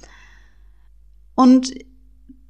Und 1.34 1.72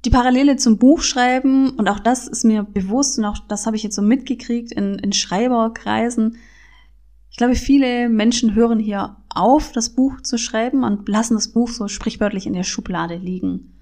die 0.05 0.09
Parallele 0.09 0.57
zum 0.57 0.77
Buchschreiben, 0.77 1.71
und 1.71 1.87
auch 1.87 1.99
das 1.99 2.27
ist 2.27 2.43
mir 2.43 2.63
bewusst 2.63 3.17
und 3.17 3.25
auch 3.25 3.39
das 3.47 3.65
habe 3.65 3.75
ich 3.75 3.83
jetzt 3.83 3.95
so 3.95 4.01
mitgekriegt 4.01 4.71
in, 4.71 4.95
in 4.95 5.13
Schreiberkreisen, 5.13 6.37
ich 7.33 7.37
glaube, 7.37 7.55
viele 7.55 8.09
Menschen 8.09 8.53
hören 8.53 8.77
hier 8.77 9.17
auf, 9.29 9.71
das 9.71 9.89
Buch 9.89 10.21
zu 10.21 10.37
schreiben 10.37 10.83
und 10.83 11.09
lassen 11.09 11.33
das 11.33 11.47
Buch 11.47 11.67
so 11.67 11.87
sprichwörtlich 11.87 12.45
in 12.45 12.53
der 12.53 12.63
Schublade 12.63 13.15
liegen. 13.15 13.73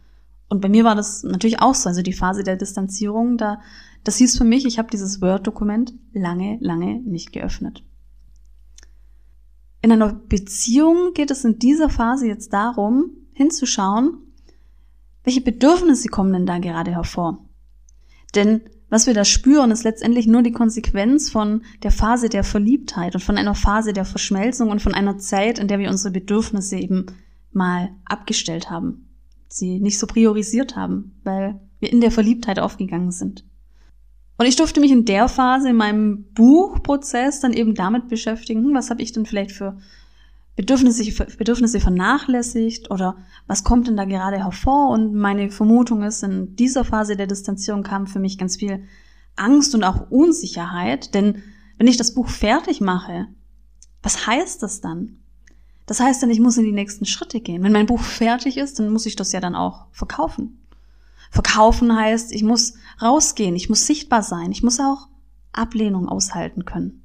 Und 0.47 0.61
bei 0.61 0.69
mir 0.69 0.85
war 0.85 0.95
das 0.95 1.23
natürlich 1.23 1.59
auch 1.61 1.75
so, 1.75 1.89
also 1.89 2.01
die 2.01 2.13
Phase 2.13 2.43
der 2.43 2.55
Distanzierung, 2.55 3.37
da, 3.37 3.59
das 4.05 4.15
hieß 4.17 4.37
für 4.37 4.45
mich, 4.45 4.65
ich 4.65 4.79
habe 4.79 4.89
dieses 4.89 5.21
Word-Dokument 5.21 5.93
lange, 6.13 6.59
lange 6.61 7.01
nicht 7.01 7.33
geöffnet. 7.33 7.83
In 9.81 9.91
einer 9.91 10.13
Beziehung 10.13 11.11
geht 11.13 11.31
es 11.31 11.43
in 11.43 11.59
dieser 11.59 11.89
Phase 11.89 12.27
jetzt 12.27 12.53
darum, 12.53 13.11
hinzuschauen, 13.33 14.17
welche 15.23 15.41
Bedürfnisse 15.41 16.09
kommen 16.09 16.33
denn 16.33 16.45
da 16.45 16.59
gerade 16.59 16.91
hervor? 16.91 17.45
Denn 18.35 18.61
was 18.89 19.07
wir 19.07 19.13
da 19.13 19.23
spüren, 19.23 19.71
ist 19.71 19.83
letztendlich 19.83 20.27
nur 20.27 20.41
die 20.41 20.51
Konsequenz 20.51 21.29
von 21.29 21.63
der 21.81 21.91
Phase 21.91 22.27
der 22.27 22.43
Verliebtheit 22.43 23.15
und 23.15 23.21
von 23.21 23.37
einer 23.37 23.55
Phase 23.55 23.93
der 23.93 24.03
Verschmelzung 24.03 24.69
und 24.69 24.81
von 24.81 24.93
einer 24.93 25.17
Zeit, 25.17 25.59
in 25.59 25.69
der 25.69 25.79
wir 25.79 25.89
unsere 25.89 26.11
Bedürfnisse 26.11 26.75
eben 26.75 27.05
mal 27.53 27.91
abgestellt 28.03 28.69
haben, 28.69 29.07
sie 29.47 29.79
nicht 29.79 29.97
so 29.97 30.07
priorisiert 30.07 30.75
haben, 30.75 31.19
weil 31.23 31.61
wir 31.79 31.91
in 31.91 32.01
der 32.01 32.11
Verliebtheit 32.11 32.59
aufgegangen 32.59 33.11
sind. 33.11 33.45
Und 34.37 34.45
ich 34.45 34.55
durfte 34.55 34.81
mich 34.81 34.91
in 34.91 35.05
der 35.05 35.27
Phase 35.29 35.69
in 35.69 35.75
meinem 35.75 36.25
Buchprozess 36.33 37.39
dann 37.39 37.53
eben 37.53 37.75
damit 37.75 38.09
beschäftigen, 38.09 38.73
was 38.73 38.89
habe 38.89 39.01
ich 39.01 39.13
denn 39.13 39.25
vielleicht 39.25 39.51
für 39.51 39.77
Bedürfnisse, 40.55 41.25
Bedürfnisse 41.37 41.79
vernachlässigt 41.79 42.91
oder 42.91 43.17
was 43.47 43.63
kommt 43.63 43.87
denn 43.87 43.97
da 43.97 44.05
gerade 44.05 44.37
hervor? 44.37 44.89
Und 44.89 45.13
meine 45.13 45.49
Vermutung 45.49 46.03
ist, 46.03 46.23
in 46.23 46.55
dieser 46.55 46.83
Phase 46.83 47.15
der 47.15 47.27
Distanzierung 47.27 47.83
kam 47.83 48.05
für 48.05 48.19
mich 48.19 48.37
ganz 48.37 48.57
viel 48.57 48.83
Angst 49.35 49.73
und 49.73 49.83
auch 49.83 50.11
Unsicherheit, 50.11 51.13
denn 51.13 51.41
wenn 51.77 51.87
ich 51.87 51.97
das 51.97 52.13
Buch 52.13 52.29
fertig 52.29 52.81
mache, 52.81 53.27
was 54.03 54.27
heißt 54.27 54.61
das 54.61 54.81
dann? 54.81 55.17
Das 55.85 55.99
heißt 55.99 56.21
dann, 56.21 56.29
ich 56.29 56.39
muss 56.39 56.57
in 56.57 56.65
die 56.65 56.71
nächsten 56.71 57.05
Schritte 57.05 57.39
gehen. 57.39 57.63
Wenn 57.63 57.71
mein 57.71 57.85
Buch 57.85 58.01
fertig 58.01 58.57
ist, 58.57 58.79
dann 58.79 58.91
muss 58.91 59.05
ich 59.05 59.15
das 59.15 59.31
ja 59.31 59.39
dann 59.39 59.55
auch 59.55 59.85
verkaufen. 59.91 60.59
Verkaufen 61.31 61.95
heißt, 61.95 62.33
ich 62.33 62.43
muss 62.43 62.75
rausgehen, 63.01 63.55
ich 63.55 63.69
muss 63.69 63.87
sichtbar 63.87 64.21
sein, 64.21 64.51
ich 64.51 64.63
muss 64.63 64.79
auch 64.79 65.07
Ablehnung 65.53 66.07
aushalten 66.07 66.65
können. 66.65 67.00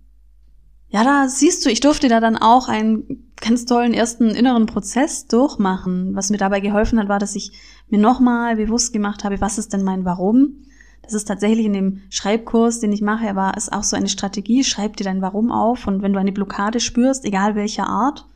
Ja, 0.88 1.04
da 1.04 1.28
siehst 1.28 1.64
du, 1.64 1.70
ich 1.70 1.80
durfte 1.80 2.08
da 2.08 2.20
dann 2.20 2.36
auch 2.36 2.68
einen 2.68 3.30
ganz 3.40 3.64
tollen 3.64 3.92
ersten 3.92 4.30
inneren 4.30 4.66
Prozess 4.66 5.26
durchmachen. 5.26 6.14
Was 6.14 6.30
mir 6.30 6.38
dabei 6.38 6.60
geholfen 6.60 6.98
hat, 6.98 7.08
war, 7.08 7.18
dass 7.18 7.36
ich 7.36 7.52
mir 7.88 7.98
nochmal 7.98 8.56
bewusst 8.56 8.92
gemacht 8.92 9.24
habe, 9.24 9.40
was 9.40 9.58
ist 9.58 9.72
denn 9.72 9.82
mein 9.82 10.04
Warum? 10.04 10.62
Das 11.02 11.14
ist 11.14 11.26
tatsächlich 11.26 11.66
in 11.66 11.72
dem 11.72 12.02
Schreibkurs, 12.10 12.80
den 12.80 12.92
ich 12.92 13.02
mache, 13.02 13.36
war 13.36 13.56
es 13.56 13.70
auch 13.70 13.84
so 13.84 13.96
eine 13.96 14.08
Strategie. 14.08 14.64
Schreib 14.64 14.96
dir 14.96 15.04
dein 15.04 15.22
Warum 15.22 15.52
auf 15.52 15.86
und 15.86 16.02
wenn 16.02 16.12
du 16.12 16.18
eine 16.18 16.32
Blockade 16.32 16.80
spürst, 16.80 17.24
egal 17.24 17.54
welcher 17.54 17.86
Art, 17.86 18.26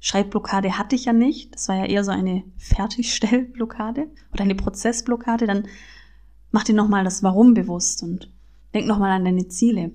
Schreibblockade 0.00 0.78
hatte 0.78 0.96
ich 0.96 1.04
ja 1.04 1.12
nicht, 1.12 1.54
das 1.54 1.68
war 1.68 1.76
ja 1.76 1.84
eher 1.84 2.04
so 2.04 2.10
eine 2.10 2.42
Fertigstellblockade 2.56 4.08
oder 4.32 4.44
eine 4.44 4.54
Prozessblockade, 4.54 5.46
dann 5.46 5.68
mach 6.50 6.64
dir 6.64 6.74
nochmal 6.74 7.04
das 7.04 7.22
Warum 7.22 7.52
bewusst 7.52 8.02
und 8.02 8.30
denk 8.74 8.86
nochmal 8.86 9.10
an 9.10 9.26
deine 9.26 9.48
Ziele. 9.48 9.92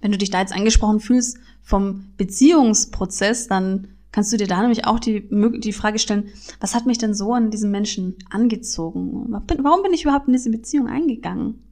Wenn 0.00 0.12
du 0.12 0.18
dich 0.18 0.30
da 0.30 0.40
jetzt 0.40 0.52
angesprochen 0.52 1.00
fühlst 1.00 1.38
vom 1.62 2.12
Beziehungsprozess, 2.16 3.48
dann 3.48 3.88
kannst 4.12 4.32
du 4.32 4.36
dir 4.36 4.46
da 4.46 4.60
nämlich 4.60 4.86
auch 4.86 4.98
die, 4.98 5.28
die 5.60 5.72
Frage 5.72 5.98
stellen, 5.98 6.30
was 6.60 6.74
hat 6.74 6.86
mich 6.86 6.98
denn 6.98 7.14
so 7.14 7.32
an 7.34 7.50
diesen 7.50 7.70
Menschen 7.70 8.16
angezogen? 8.30 9.26
Warum 9.30 9.82
bin 9.82 9.92
ich 9.92 10.04
überhaupt 10.04 10.26
in 10.26 10.32
diese 10.32 10.50
Beziehung 10.50 10.88
eingegangen? 10.88 11.62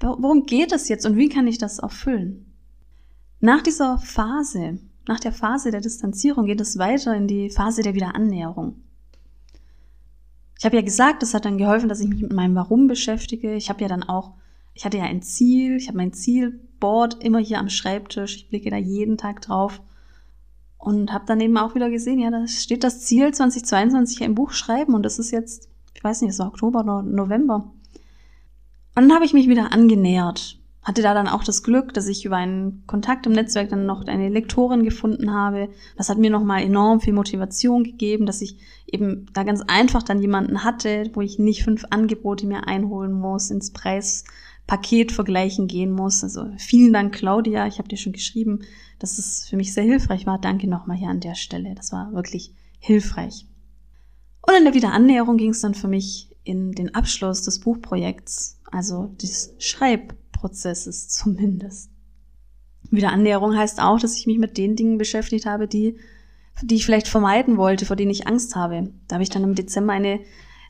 Worum 0.00 0.46
geht 0.46 0.72
es 0.72 0.88
jetzt 0.88 1.04
und 1.04 1.16
wie 1.16 1.28
kann 1.28 1.46
ich 1.46 1.58
das 1.58 1.78
erfüllen? 1.78 2.46
Nach 3.40 3.62
dieser 3.62 3.98
Phase, 3.98 4.78
nach 5.06 5.20
der 5.20 5.32
Phase 5.32 5.70
der 5.70 5.80
Distanzierung 5.80 6.46
geht 6.46 6.60
es 6.60 6.78
weiter 6.78 7.14
in 7.14 7.26
die 7.26 7.50
Phase 7.50 7.82
der 7.82 7.94
Wiederannäherung. 7.94 8.76
Ich 10.58 10.64
habe 10.66 10.76
ja 10.76 10.82
gesagt, 10.82 11.22
es 11.22 11.32
hat 11.32 11.46
dann 11.46 11.56
geholfen, 11.56 11.88
dass 11.88 12.00
ich 12.00 12.08
mich 12.08 12.20
mit 12.20 12.34
meinem 12.34 12.54
Warum 12.54 12.86
beschäftige. 12.86 13.54
Ich 13.54 13.70
habe 13.70 13.80
ja 13.80 13.88
dann 13.88 14.02
auch, 14.02 14.34
ich 14.80 14.86
hatte 14.86 14.96
ja 14.96 15.04
ein 15.04 15.20
Ziel, 15.20 15.76
ich 15.76 15.88
habe 15.88 15.98
mein 15.98 16.14
Zielboard 16.14 17.22
immer 17.22 17.38
hier 17.38 17.58
am 17.58 17.68
Schreibtisch, 17.68 18.36
ich 18.36 18.48
blicke 18.48 18.70
da 18.70 18.78
jeden 18.78 19.18
Tag 19.18 19.42
drauf 19.42 19.82
und 20.78 21.12
habe 21.12 21.26
dann 21.26 21.38
eben 21.42 21.58
auch 21.58 21.74
wieder 21.74 21.90
gesehen, 21.90 22.18
ja, 22.18 22.30
da 22.30 22.48
steht 22.48 22.82
das 22.82 23.02
Ziel 23.02 23.30
2022 23.30 24.22
im 24.22 24.34
Buch 24.34 24.52
schreiben 24.52 24.94
und 24.94 25.02
das 25.02 25.18
ist 25.18 25.32
jetzt, 25.32 25.68
ich 25.92 26.02
weiß 26.02 26.22
nicht, 26.22 26.30
es 26.30 26.38
war 26.38 26.46
Oktober 26.46 26.80
oder 26.80 27.02
November. 27.02 27.70
Und 28.94 29.02
dann 29.02 29.12
habe 29.12 29.26
ich 29.26 29.34
mich 29.34 29.48
wieder 29.48 29.70
angenähert 29.70 30.58
hatte 30.82 31.02
da 31.02 31.12
dann 31.12 31.28
auch 31.28 31.44
das 31.44 31.62
Glück, 31.62 31.92
dass 31.92 32.08
ich 32.08 32.24
über 32.24 32.36
einen 32.36 32.84
Kontakt 32.86 33.26
im 33.26 33.32
Netzwerk 33.32 33.68
dann 33.68 33.84
noch 33.84 34.06
eine 34.06 34.30
Lektorin 34.30 34.82
gefunden 34.82 35.32
habe. 35.32 35.68
Das 35.96 36.08
hat 36.08 36.18
mir 36.18 36.30
nochmal 36.30 36.62
enorm 36.62 37.00
viel 37.00 37.12
Motivation 37.12 37.84
gegeben, 37.84 38.24
dass 38.24 38.40
ich 38.40 38.56
eben 38.86 39.26
da 39.34 39.42
ganz 39.42 39.62
einfach 39.66 40.02
dann 40.02 40.20
jemanden 40.20 40.64
hatte, 40.64 41.10
wo 41.12 41.20
ich 41.20 41.38
nicht 41.38 41.64
fünf 41.64 41.84
Angebote 41.90 42.46
mehr 42.46 42.66
einholen 42.66 43.12
muss, 43.12 43.50
ins 43.50 43.72
Preispaket 44.70 45.10
vergleichen 45.12 45.66
gehen 45.66 45.90
muss. 45.90 46.22
Also 46.22 46.46
vielen 46.56 46.92
Dank, 46.92 47.14
Claudia. 47.14 47.66
Ich 47.66 47.78
habe 47.78 47.88
dir 47.88 47.96
schon 47.96 48.12
geschrieben, 48.12 48.60
dass 48.98 49.18
es 49.18 49.46
für 49.48 49.56
mich 49.56 49.74
sehr 49.74 49.84
hilfreich 49.84 50.26
war. 50.26 50.38
Danke 50.40 50.68
nochmal 50.68 50.96
hier 50.96 51.08
an 51.08 51.20
der 51.20 51.34
Stelle. 51.34 51.74
Das 51.74 51.92
war 51.92 52.12
wirklich 52.12 52.52
hilfreich. 52.78 53.46
Und 54.46 54.54
in 54.56 54.64
der 54.64 54.74
Wiederannäherung 54.74 55.36
ging 55.36 55.50
es 55.50 55.60
dann 55.60 55.74
für 55.74 55.88
mich 55.88 56.30
in 56.44 56.72
den 56.72 56.94
Abschluss 56.94 57.42
des 57.42 57.60
Buchprojekts, 57.60 58.60
also 58.70 59.06
des 59.20 59.54
Schreib 59.58 60.14
Prozesses 60.32 61.08
zumindest. 61.10 61.90
Wiederannäherung 62.90 63.56
heißt 63.56 63.80
auch, 63.80 63.98
dass 63.98 64.16
ich 64.16 64.26
mich 64.26 64.38
mit 64.38 64.56
den 64.56 64.76
Dingen 64.76 64.98
beschäftigt 64.98 65.46
habe, 65.46 65.68
die, 65.68 65.96
die 66.62 66.76
ich 66.76 66.86
vielleicht 66.86 67.08
vermeiden 67.08 67.56
wollte, 67.56 67.86
vor 67.86 67.96
denen 67.96 68.10
ich 68.10 68.26
Angst 68.26 68.56
habe. 68.56 68.92
Da 69.08 69.16
habe 69.16 69.22
ich 69.22 69.30
dann 69.30 69.44
im 69.44 69.54
Dezember 69.54 69.92
eine, 69.92 70.20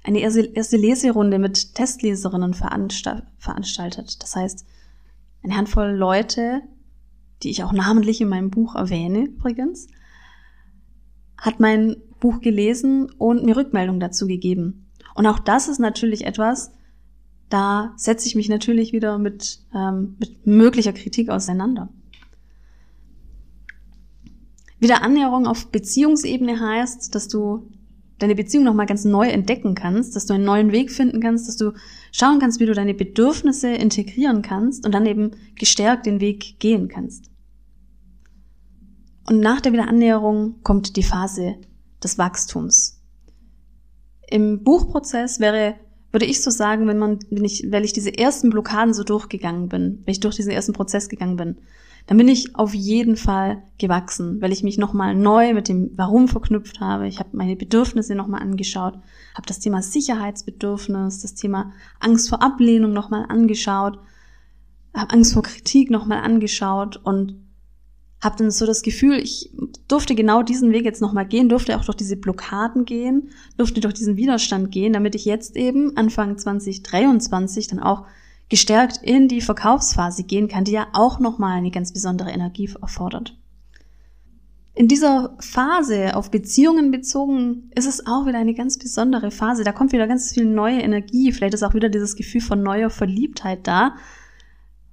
eine 0.03 0.21
erste 0.21 0.77
Leserunde 0.77 1.39
mit 1.39 1.75
Testleserinnen 1.75 2.55
veranstaltet. 2.55 4.23
Das 4.23 4.35
heißt, 4.35 4.67
eine 5.43 5.57
Handvoll 5.57 5.91
Leute, 5.91 6.63
die 7.43 7.51
ich 7.51 7.65
auch 7.65 7.73
namentlich 7.73 8.21
in 8.21 8.29
meinem 8.29 8.51
Buch 8.51 8.75
erwähne 8.75 9.27
übrigens, 9.27 9.89
hat 11.37 11.61
mein 11.61 11.97
Buch 12.19 12.41
gelesen 12.41 13.11
und 13.19 13.45
mir 13.45 13.57
Rückmeldung 13.57 14.01
dazu 14.01 14.27
gegeben. 14.27 14.91
Und 15.15 15.27
auch 15.27 15.39
das 15.39 15.69
ist 15.69 15.79
natürlich 15.79 16.27
etwas, 16.27 16.71
da 17.49 17.93
setze 17.97 18.27
ich 18.27 18.37
mich 18.37 18.49
natürlich 18.49 18.93
wieder 18.93 19.19
mit, 19.19 19.61
ähm, 19.75 20.17
mit 20.19 20.47
möglicher 20.47 20.93
Kritik 20.93 21.31
auseinander. 21.31 21.89
Wieder 24.79 25.03
Annäherung 25.03 25.47
auf 25.47 25.71
Beziehungsebene 25.71 26.59
heißt, 26.59 27.15
dass 27.15 27.29
du 27.29 27.71
deine 28.21 28.37
Beziehung 28.37 28.65
nochmal 28.65 28.87
ganz 28.87 29.05
neu 29.05 29.29
entdecken 29.29 29.75
kannst, 29.75 30.15
dass 30.15 30.27
du 30.27 30.35
einen 30.35 30.45
neuen 30.45 30.71
Weg 30.71 30.93
finden 30.93 31.21
kannst, 31.21 31.49
dass 31.49 31.57
du 31.57 31.73
schauen 32.13 32.39
kannst, 32.39 32.61
wie 32.61 32.67
du 32.67 32.75
deine 32.75 32.95
Bedürfnisse 32.95 33.71
integrieren 33.71 34.43
kannst 34.43 34.87
und 34.87 34.93
dann 34.93 35.07
eben 35.07 35.33
gestärkt 35.57 36.07
den 36.07 36.21
Weg 36.21 36.61
gehen 36.61 36.89
kannst. 36.89 37.31
Und 39.29 39.41
nach 39.41 39.61
der 39.61 39.73
Wiederannäherung 39.73 40.63
kommt 40.63 40.97
die 40.97 41.03
Phase 41.03 41.57
des 42.03 42.19
Wachstums. 42.19 43.03
Im 44.29 44.63
Buchprozess 44.63 45.41
wäre 45.41 45.75
würde 46.13 46.27
ich 46.27 46.43
so 46.43 46.51
sagen, 46.51 46.89
wenn 46.89 46.99
man, 46.99 47.21
wenn 47.31 47.45
ich, 47.45 47.67
weil 47.71 47.85
ich 47.85 47.93
diese 47.93 48.17
ersten 48.17 48.51
Blockaden 48.51 48.95
so 48.95 49.05
durchgegangen 49.05 49.69
bin, 49.69 50.03
wenn 50.05 50.13
ich 50.13 50.21
durch 50.21 50.37
diesen 50.37 50.51
ersten 50.51 50.73
Prozess 50.73 51.09
gegangen 51.09 51.37
bin, 51.37 51.59
dann 52.11 52.19
bin 52.19 52.27
ich 52.27 52.57
auf 52.57 52.75
jeden 52.75 53.17
Fall 53.17 53.63
gewachsen, 53.79 54.43
weil 54.43 54.51
ich 54.51 54.65
mich 54.65 54.79
nochmal 54.79 55.15
neu 55.15 55.55
mit 55.55 55.69
dem 55.69 55.93
Warum 55.95 56.27
verknüpft 56.27 56.81
habe. 56.81 57.07
Ich 57.07 57.21
habe 57.21 57.37
meine 57.37 57.55
Bedürfnisse 57.55 58.17
nochmal 58.17 58.43
angeschaut, 58.43 58.95
habe 59.37 59.47
das 59.47 59.61
Thema 59.61 59.81
Sicherheitsbedürfnis, 59.81 61.21
das 61.21 61.35
Thema 61.35 61.73
Angst 62.01 62.29
vor 62.29 62.43
Ablehnung 62.43 62.93
nochmal 62.93 63.27
angeschaut, 63.29 64.01
habe 64.93 65.13
Angst 65.13 65.35
vor 65.35 65.45
Kritik 65.45 65.89
nochmal 65.89 66.25
angeschaut 66.25 66.97
und 66.97 67.37
habe 68.21 68.39
dann 68.39 68.51
so 68.51 68.67
das 68.67 68.83
Gefühl, 68.83 69.15
ich 69.21 69.53
durfte 69.87 70.17
genau 70.17 70.43
diesen 70.43 70.73
Weg 70.73 70.85
jetzt 70.85 71.01
nochmal 71.01 71.29
gehen, 71.29 71.49
durfte 71.49 71.79
auch 71.79 71.85
durch 71.85 71.97
diese 71.97 72.17
Blockaden 72.17 72.87
gehen, 72.87 73.31
durfte 73.57 73.81
durch 73.81 73.95
diesen 73.95 74.17
Widerstand 74.17 74.73
gehen, 74.73 74.95
damit 74.95 75.15
ich 75.15 75.27
jetzt 75.27 75.55
eben 75.55 75.97
Anfang 75.97 76.37
2023 76.37 77.69
dann 77.69 77.79
auch 77.79 78.05
gestärkt 78.51 78.99
in 79.03 79.29
die 79.29 79.41
Verkaufsphase 79.41 80.25
gehen 80.25 80.49
kann, 80.49 80.65
die 80.65 80.73
ja 80.73 80.89
auch 80.93 81.19
nochmal 81.19 81.57
eine 81.57 81.71
ganz 81.71 81.93
besondere 81.93 82.31
Energie 82.31 82.69
erfordert. 82.83 83.37
In 84.75 84.87
dieser 84.87 85.37
Phase 85.41 86.15
auf 86.15 86.31
Beziehungen 86.31 86.91
bezogen 86.91 87.71
ist 87.75 87.87
es 87.87 88.07
auch 88.07 88.27
wieder 88.27 88.39
eine 88.39 88.55
ganz 88.55 88.79
besondere 88.79 89.31
Phase. 89.31 89.65
Da 89.65 89.73
kommt 89.73 89.93
wieder 89.93 90.07
ganz 90.07 90.33
viel 90.33 90.45
neue 90.45 90.81
Energie. 90.81 91.33
Vielleicht 91.33 91.55
ist 91.55 91.63
auch 91.63 91.75
wieder 91.75 91.89
dieses 91.89 92.17
Gefühl 92.17 92.41
von 92.41 92.63
neuer 92.63 92.91
Verliebtheit 92.91 93.67
da, 93.67 93.95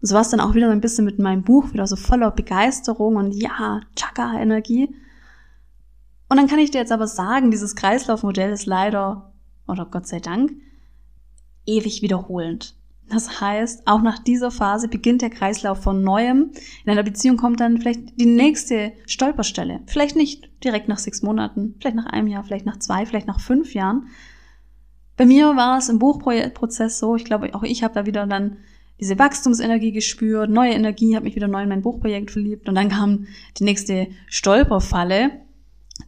so 0.01 0.13
war 0.13 0.21
es 0.21 0.29
dann 0.29 0.39
auch 0.39 0.53
wieder 0.53 0.67
so 0.67 0.71
ein 0.71 0.81
bisschen 0.81 1.05
mit 1.05 1.19
meinem 1.19 1.43
Buch, 1.43 1.73
wieder 1.73 1.87
so 1.87 1.95
voller 1.95 2.31
Begeisterung 2.31 3.15
und 3.15 3.31
ja, 3.31 3.81
Chaka-Energie. 3.95 4.95
Und 6.29 6.37
dann 6.37 6.47
kann 6.47 6.59
ich 6.59 6.71
dir 6.71 6.79
jetzt 6.79 6.91
aber 6.91 7.07
sagen, 7.07 7.51
dieses 7.51 7.75
Kreislaufmodell 7.75 8.51
ist 8.51 8.65
leider, 8.65 9.33
oder 9.67 9.85
Gott 9.85 10.07
sei 10.07 10.19
Dank, 10.19 10.51
ewig 11.65 12.01
wiederholend. 12.01 12.76
Das 13.09 13.39
heißt, 13.39 13.87
auch 13.87 14.01
nach 14.01 14.19
dieser 14.19 14.51
Phase 14.51 14.89
beginnt 14.89 15.21
der 15.21 15.29
Kreislauf 15.29 15.81
von 15.81 16.03
neuem. 16.03 16.51
In 16.83 16.91
einer 16.91 17.03
Beziehung 17.03 17.37
kommt 17.37 17.59
dann 17.59 17.77
vielleicht 17.77 18.19
die 18.19 18.25
nächste 18.25 18.91
Stolperstelle. 19.05 19.79
Vielleicht 19.85 20.15
nicht 20.15 20.49
direkt 20.63 20.89
nach 20.89 20.97
sechs 20.97 21.21
Monaten, 21.21 21.75
vielleicht 21.79 21.95
nach 21.95 22.07
einem 22.07 22.27
Jahr, 22.27 22.43
vielleicht 22.43 22.65
nach 22.65 22.79
zwei, 22.79 23.05
vielleicht 23.05 23.27
nach 23.27 23.39
fünf 23.39 23.73
Jahren. 23.73 24.07
Bei 25.15 25.25
mir 25.25 25.55
war 25.55 25.77
es 25.77 25.89
im 25.89 25.99
Buchprozess 25.99 26.99
so, 26.99 27.15
ich 27.15 27.25
glaube, 27.25 27.55
auch 27.55 27.63
ich 27.63 27.83
habe 27.83 27.93
da 27.93 28.05
wieder 28.05 28.27
dann 28.27 28.57
diese 28.99 29.17
Wachstumsenergie 29.17 29.91
gespürt, 29.91 30.49
neue 30.49 30.73
Energie, 30.73 31.15
habe 31.15 31.25
mich 31.25 31.35
wieder 31.35 31.47
neu 31.47 31.63
in 31.63 31.69
mein 31.69 31.81
Buchprojekt 31.81 32.31
verliebt 32.31 32.67
und 32.67 32.75
dann 32.75 32.89
kam 32.89 33.27
die 33.57 33.63
nächste 33.63 34.07
Stolperfalle. 34.27 35.31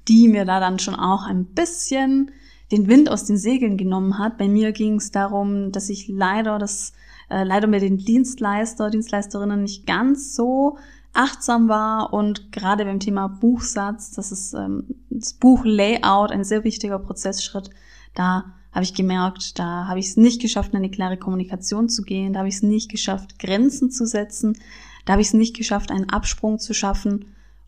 die 0.08 0.28
mir 0.28 0.46
da 0.46 0.60
dann 0.60 0.78
schon 0.80 0.96
auch 0.96 1.26
ein 1.26 1.46
bisschen 1.46 2.32
den 2.72 2.88
Wind 2.88 3.10
aus 3.10 3.26
den 3.26 3.38
Segeln 3.38 3.78
genommen 3.78 4.20
hat. 4.20 4.38
Bei 4.38 4.48
mir 4.48 4.72
ging 4.72 4.96
es 4.96 5.12
darum, 5.12 5.72
dass 5.72 5.90
ich 5.90 6.08
leider 6.08 6.60
das 6.60 6.94
äh, 7.30 7.44
leider 7.44 7.68
mit 7.68 7.82
den 7.82 7.98
Dienstleister, 7.98 8.90
Dienstleisterinnen 8.90 9.62
nicht 9.62 9.86
ganz 9.86 10.36
so 10.36 10.78
achtsam 11.14 11.70
war 11.70 12.14
und 12.14 12.52
gerade 12.52 12.86
beim 12.86 13.00
Thema 13.00 13.28
Buchsatz, 13.28 14.12
das 14.12 14.32
ist 14.32 14.54
ähm, 14.54 14.84
das 15.10 15.34
Buchlayout 15.34 16.32
ein 16.32 16.44
sehr 16.44 16.64
wichtiger 16.64 17.00
Prozessschritt. 17.00 17.70
Da 18.14 18.54
habe 18.72 18.84
ich 18.84 18.94
gemerkt, 18.94 19.58
da 19.58 19.88
habe 19.88 20.00
ich 20.00 20.08
es 20.08 20.18
nicht 20.18 20.42
geschafft, 20.42 20.72
in 20.72 20.78
eine 20.78 20.92
klare 20.92 21.18
Kommunikation 21.18 21.90
zu 21.90 22.04
gehen, 22.04 22.34
da 22.34 22.40
habe 22.40 22.50
ich 22.50 22.56
es 22.56 22.64
nicht 22.64 22.90
geschafft, 22.90 23.40
Grenzen 23.40 23.90
zu 23.90 24.06
setzen, 24.06 24.58
da 25.06 25.14
habe 25.14 25.22
ich 25.22 25.30
es 25.30 25.34
nicht 25.34 25.56
geschafft, 25.56 25.92
einen 25.92 26.10
Absprung 26.10 26.60
zu 26.60 26.74
schaffen 26.74 27.26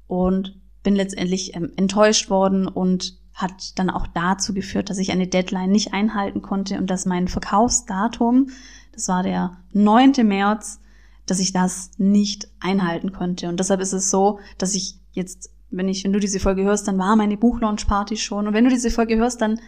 und 0.07 0.59
bin 0.83 0.95
letztendlich 0.95 1.55
ähm, 1.55 1.71
enttäuscht 1.75 2.29
worden 2.29 2.67
und 2.67 3.20
hat 3.33 3.77
dann 3.79 3.89
auch 3.89 4.07
dazu 4.07 4.53
geführt, 4.53 4.89
dass 4.89 4.97
ich 4.97 5.11
eine 5.11 5.27
Deadline 5.27 5.71
nicht 5.71 5.93
einhalten 5.93 6.41
konnte 6.41 6.77
und 6.77 6.89
dass 6.89 7.05
mein 7.05 7.27
Verkaufsdatum, 7.27 8.49
das 8.93 9.07
war 9.07 9.23
der 9.23 9.57
9. 9.73 10.13
März, 10.23 10.79
dass 11.25 11.39
ich 11.39 11.53
das 11.53 11.91
nicht 11.97 12.49
einhalten 12.59 13.13
konnte. 13.13 13.47
Und 13.47 13.59
deshalb 13.59 13.79
ist 13.79 13.93
es 13.93 14.09
so, 14.09 14.39
dass 14.57 14.75
ich 14.75 14.99
jetzt, 15.11 15.51
wenn 15.69 15.87
ich, 15.87 16.03
wenn 16.03 16.13
du 16.13 16.19
diese 16.19 16.39
Folge 16.39 16.63
hörst, 16.63 16.87
dann 16.87 16.97
war 16.97 17.15
meine 17.15 17.37
Buchlaunch-Party 17.37 18.17
schon. 18.17 18.47
Und 18.47 18.53
wenn 18.53 18.65
du 18.65 18.69
diese 18.69 18.91
Folge 18.91 19.17
hörst, 19.17 19.41
dann 19.41 19.59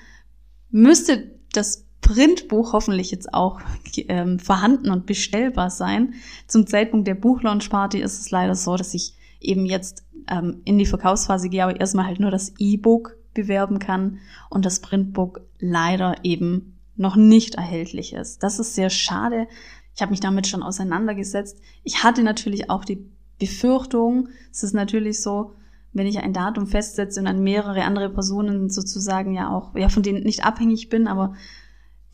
müsste 0.69 1.31
das 1.53 1.85
Printbuch 2.01 2.73
hoffentlich 2.73 3.11
jetzt 3.11 3.33
auch 3.33 3.61
ähm, 4.09 4.39
vorhanden 4.39 4.91
und 4.91 5.05
bestellbar 5.05 5.69
sein. 5.69 6.15
Zum 6.47 6.67
Zeitpunkt 6.67 7.07
der 7.07 7.15
Buchlaunch-Party 7.15 8.01
ist 8.01 8.19
es 8.19 8.29
leider 8.29 8.55
so, 8.55 8.75
dass 8.75 8.93
ich 8.93 9.15
eben 9.39 9.65
jetzt 9.65 10.03
ähm, 10.27 10.61
in 10.65 10.77
die 10.77 10.85
Verkaufsphase 10.85 11.49
gehe, 11.49 11.63
aber 11.63 11.79
erstmal 11.79 12.05
halt 12.05 12.19
nur 12.19 12.31
das 12.31 12.53
E-Book 12.57 13.17
bewerben 13.33 13.79
kann 13.79 14.19
und 14.49 14.65
das 14.65 14.79
Printbook 14.79 15.41
leider 15.59 16.15
eben 16.23 16.77
noch 16.95 17.15
nicht 17.15 17.55
erhältlich 17.55 18.13
ist. 18.13 18.43
Das 18.43 18.59
ist 18.59 18.75
sehr 18.75 18.89
schade. 18.89 19.47
Ich 19.95 20.01
habe 20.01 20.11
mich 20.11 20.19
damit 20.19 20.47
schon 20.47 20.63
auseinandergesetzt. 20.63 21.59
Ich 21.83 22.03
hatte 22.03 22.23
natürlich 22.23 22.69
auch 22.69 22.85
die 22.85 23.09
Befürchtung, 23.39 24.29
es 24.51 24.63
ist 24.63 24.73
natürlich 24.73 25.21
so, 25.21 25.53
wenn 25.91 26.07
ich 26.07 26.19
ein 26.19 26.33
Datum 26.33 26.65
festsetze 26.65 27.19
und 27.19 27.25
dann 27.25 27.43
mehrere 27.43 27.83
andere 27.83 28.09
Personen 28.09 28.69
sozusagen 28.69 29.33
ja 29.33 29.49
auch, 29.49 29.75
ja, 29.75 29.89
von 29.89 30.03
denen 30.03 30.23
nicht 30.23 30.43
abhängig 30.43 30.89
bin, 30.89 31.07
aber 31.07 31.35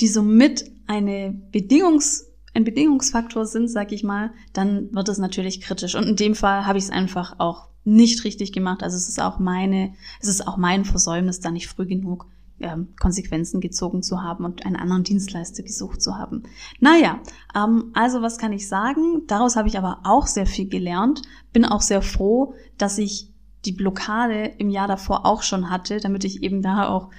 die 0.02 0.08
somit 0.08 0.70
eine 0.88 1.34
Bedingungs, 1.52 2.28
ein 2.54 2.64
Bedingungsfaktor 2.64 3.46
sind, 3.46 3.70
sag 3.70 3.92
ich 3.92 4.04
mal, 4.04 4.32
dann 4.54 4.94
wird 4.94 5.08
es 5.08 5.18
natürlich 5.18 5.62
kritisch. 5.62 5.96
Und 5.96 6.06
in 6.06 6.16
dem 6.16 6.36
Fall 6.36 6.66
habe 6.66 6.78
ich 6.78 6.86
es 6.86 6.90
einfach 6.90 7.36
auch 7.38 7.69
nicht 7.83 8.24
richtig 8.24 8.51
gemacht. 8.51 8.83
Also 8.83 8.98
es 8.98 9.07
ist 9.09 9.21
auch 9.21 9.39
meine, 9.39 9.93
es 10.21 10.27
ist 10.27 10.48
auch 10.48 10.57
mein 10.57 10.86
Versäumnis, 10.86 11.39
da 11.39 11.51
nicht 11.51 11.67
früh 11.67 11.86
genug 11.86 12.27
ähm, 12.59 12.89
Konsequenzen 13.00 13.62
gezogen 13.62 14.03
zu 14.03 14.21
haben 14.21 14.45
und 14.45 14.65
einen 14.65 14.75
anderen 14.75 15.03
Dienstleister 15.03 15.63
gesucht 15.63 16.01
zu 16.01 16.17
haben. 16.17 16.43
Naja, 16.79 17.19
ähm, 17.55 17.91
also 17.93 18.21
was 18.21 18.38
kann 18.38 18.53
ich 18.53 18.67
sagen? 18.67 19.24
Daraus 19.27 19.55
habe 19.55 19.67
ich 19.67 19.77
aber 19.77 20.01
auch 20.03 20.27
sehr 20.27 20.45
viel 20.45 20.67
gelernt. 20.67 21.21
Bin 21.53 21.65
auch 21.65 21.81
sehr 21.81 22.01
froh, 22.01 22.53
dass 22.77 22.98
ich 22.98 23.31
die 23.65 23.71
Blockade 23.71 24.45
im 24.57 24.69
Jahr 24.69 24.88
davor 24.88 25.25
auch 25.25 25.43
schon 25.43 25.69
hatte, 25.69 26.00
damit 26.00 26.24
ich 26.24 26.43
eben 26.43 26.62
da 26.62 26.88
auch 26.88 27.09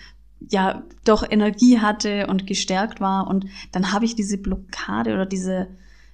ja 0.41 0.85
doch 1.05 1.25
Energie 1.29 1.81
hatte 1.81 2.27
und 2.27 2.47
gestärkt 2.47 3.01
war. 3.01 3.27
Und 3.27 3.47
dann 3.73 3.93
habe 3.93 4.05
ich 4.05 4.15
diese 4.15 4.39
Blockade 4.39 5.13
oder 5.13 5.27
diese 5.27 5.69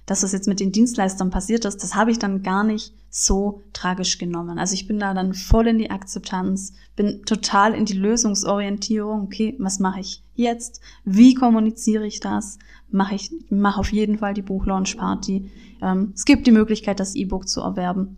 dass 0.07 0.21
das 0.21 0.31
jetzt 0.31 0.47
mit 0.47 0.59
den 0.59 0.71
Dienstleistern 0.71 1.29
passiert 1.29 1.65
ist, 1.65 1.83
das 1.83 1.93
habe 1.93 2.11
ich 2.11 2.17
dann 2.17 2.41
gar 2.41 2.63
nicht 2.63 2.93
so 3.09 3.61
tragisch 3.73 4.17
genommen. 4.17 4.57
Also 4.57 4.73
ich 4.73 4.87
bin 4.87 4.99
da 4.99 5.13
dann 5.13 5.33
voll 5.33 5.67
in 5.67 5.77
die 5.77 5.91
Akzeptanz, 5.91 6.73
bin 6.95 7.23
total 7.25 7.73
in 7.73 7.85
die 7.85 7.97
Lösungsorientierung. 7.97 9.23
Okay, 9.23 9.55
was 9.59 9.79
mache 9.79 9.99
ich 9.99 10.23
jetzt? 10.33 10.79
Wie 11.03 11.35
kommuniziere 11.35 12.07
ich 12.07 12.21
das? 12.21 12.57
Mache 12.89 13.15
ich 13.15 13.31
mache 13.49 13.79
auf 13.79 13.91
jeden 13.91 14.17
Fall 14.17 14.33
die 14.33 14.41
Buchlaunch-Party. 14.41 15.51
Ähm, 15.81 16.13
es 16.15 16.23
gibt 16.23 16.47
die 16.47 16.51
Möglichkeit, 16.51 17.01
das 17.01 17.15
E-Book 17.15 17.49
zu 17.49 17.61
erwerben. 17.61 18.17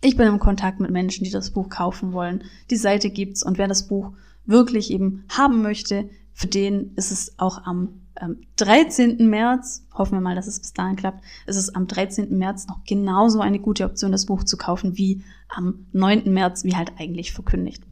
Ich 0.00 0.16
bin 0.16 0.28
im 0.28 0.38
Kontakt 0.38 0.78
mit 0.78 0.92
Menschen, 0.92 1.24
die 1.24 1.30
das 1.30 1.50
Buch 1.50 1.68
kaufen 1.68 2.12
wollen. 2.12 2.44
Die 2.70 2.76
Seite 2.76 3.10
gibt's 3.10 3.42
und 3.42 3.58
wer 3.58 3.66
das 3.66 3.88
Buch 3.88 4.12
wirklich 4.46 4.92
eben 4.92 5.24
haben 5.28 5.62
möchte, 5.62 6.08
für 6.32 6.46
den 6.46 6.94
ist 6.94 7.10
es 7.10 7.40
auch 7.40 7.64
am 7.64 8.02
ähm, 8.20 8.40
13. 8.56 9.28
März, 9.28 9.86
hoffen 9.94 10.14
wir 10.14 10.20
mal, 10.20 10.34
dass 10.34 10.46
es 10.46 10.60
bis 10.60 10.72
dahin 10.72 10.96
klappt, 10.96 11.24
ist 11.46 11.56
es 11.56 11.74
am 11.74 11.86
13. 11.86 12.36
März 12.36 12.66
noch 12.66 12.84
genauso 12.84 13.40
eine 13.40 13.58
gute 13.58 13.84
Option, 13.84 14.12
das 14.12 14.26
Buch 14.26 14.44
zu 14.44 14.56
kaufen, 14.56 14.96
wie 14.96 15.22
am 15.48 15.86
9. 15.92 16.32
März, 16.32 16.64
wie 16.64 16.76
halt 16.76 16.92
eigentlich 16.98 17.32
verkündigt. 17.32 17.82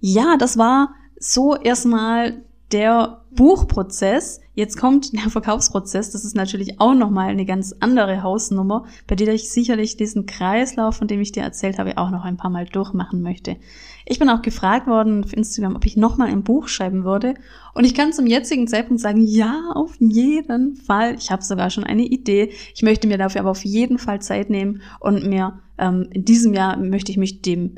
Ja, 0.00 0.36
das 0.36 0.58
war 0.58 0.94
so 1.18 1.56
erstmal 1.56 2.42
der 2.72 3.22
Buchprozess. 3.30 4.40
Jetzt 4.54 4.78
kommt 4.78 5.12
der 5.12 5.30
Verkaufsprozess. 5.30 6.10
Das 6.10 6.24
ist 6.24 6.36
natürlich 6.36 6.80
auch 6.80 6.94
nochmal 6.94 7.28
eine 7.28 7.44
ganz 7.44 7.74
andere 7.80 8.22
Hausnummer, 8.22 8.84
bei 9.06 9.16
der 9.16 9.34
ich 9.34 9.50
sicherlich 9.50 9.96
diesen 9.96 10.26
Kreislauf, 10.26 10.96
von 10.96 11.08
dem 11.08 11.20
ich 11.20 11.32
dir 11.32 11.42
erzählt 11.42 11.78
habe, 11.78 11.98
auch 11.98 12.10
noch 12.10 12.24
ein 12.24 12.36
paar 12.36 12.50
Mal 12.50 12.66
durchmachen 12.66 13.22
möchte. 13.22 13.56
Ich 14.06 14.18
bin 14.18 14.28
auch 14.28 14.42
gefragt 14.42 14.86
worden 14.86 15.24
auf 15.24 15.32
Instagram, 15.32 15.76
ob 15.76 15.86
ich 15.86 15.96
nochmal 15.96 16.28
ein 16.28 16.44
Buch 16.44 16.68
schreiben 16.68 17.04
würde. 17.04 17.34
Und 17.74 17.84
ich 17.84 17.94
kann 17.94 18.12
zum 18.12 18.26
jetzigen 18.26 18.68
Zeitpunkt 18.68 19.00
sagen, 19.00 19.22
ja, 19.22 19.70
auf 19.74 19.96
jeden 19.98 20.76
Fall. 20.76 21.16
Ich 21.18 21.30
habe 21.30 21.42
sogar 21.42 21.70
schon 21.70 21.84
eine 21.84 22.04
Idee. 22.04 22.52
Ich 22.74 22.82
möchte 22.82 23.08
mir 23.08 23.18
dafür 23.18 23.40
aber 23.40 23.50
auf 23.50 23.64
jeden 23.64 23.98
Fall 23.98 24.20
Zeit 24.20 24.50
nehmen 24.50 24.82
und 25.00 25.26
mir 25.26 25.60
ähm, 25.78 26.08
in 26.10 26.24
diesem 26.24 26.54
Jahr 26.54 26.76
möchte 26.76 27.10
ich 27.10 27.18
mich 27.18 27.42
dem 27.42 27.76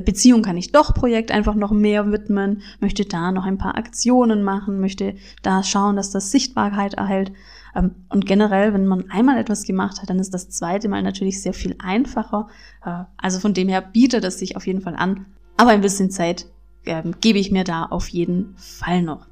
Beziehung 0.00 0.42
kann 0.42 0.56
ich 0.56 0.72
doch 0.72 0.94
Projekt 0.94 1.30
einfach 1.30 1.54
noch 1.54 1.72
mehr 1.72 2.12
widmen, 2.12 2.62
möchte 2.78 3.04
da 3.04 3.32
noch 3.32 3.44
ein 3.44 3.58
paar 3.58 3.76
Aktionen 3.76 4.42
machen, 4.42 4.80
möchte 4.80 5.16
da 5.42 5.62
schauen, 5.62 5.96
dass 5.96 6.10
das 6.10 6.30
Sichtbarkeit 6.30 6.94
erhält. 6.94 7.32
Ähm, 7.74 7.92
und 8.08 8.26
generell, 8.26 8.72
wenn 8.72 8.86
man 8.86 9.10
einmal 9.10 9.38
etwas 9.38 9.64
gemacht 9.64 10.00
hat, 10.00 10.10
dann 10.10 10.18
ist 10.18 10.34
das 10.34 10.48
zweite 10.50 10.88
Mal 10.88 11.02
natürlich 11.02 11.42
sehr 11.42 11.54
viel 11.54 11.76
einfacher. 11.78 12.48
Äh, 12.84 13.04
also 13.16 13.40
von 13.40 13.54
dem 13.54 13.68
her 13.68 13.80
bietet 13.82 14.24
es 14.24 14.38
sich 14.38 14.56
auf 14.56 14.66
jeden 14.66 14.80
Fall 14.80 14.96
an. 14.96 15.26
Aber 15.56 15.70
ein 15.70 15.80
bisschen 15.80 16.10
Zeit 16.10 16.46
ähm, 16.86 17.14
gebe 17.20 17.38
ich 17.38 17.50
mir 17.50 17.64
da 17.64 17.84
auf 17.84 18.08
jeden 18.08 18.54
Fall 18.56 19.02
noch. 19.02 19.26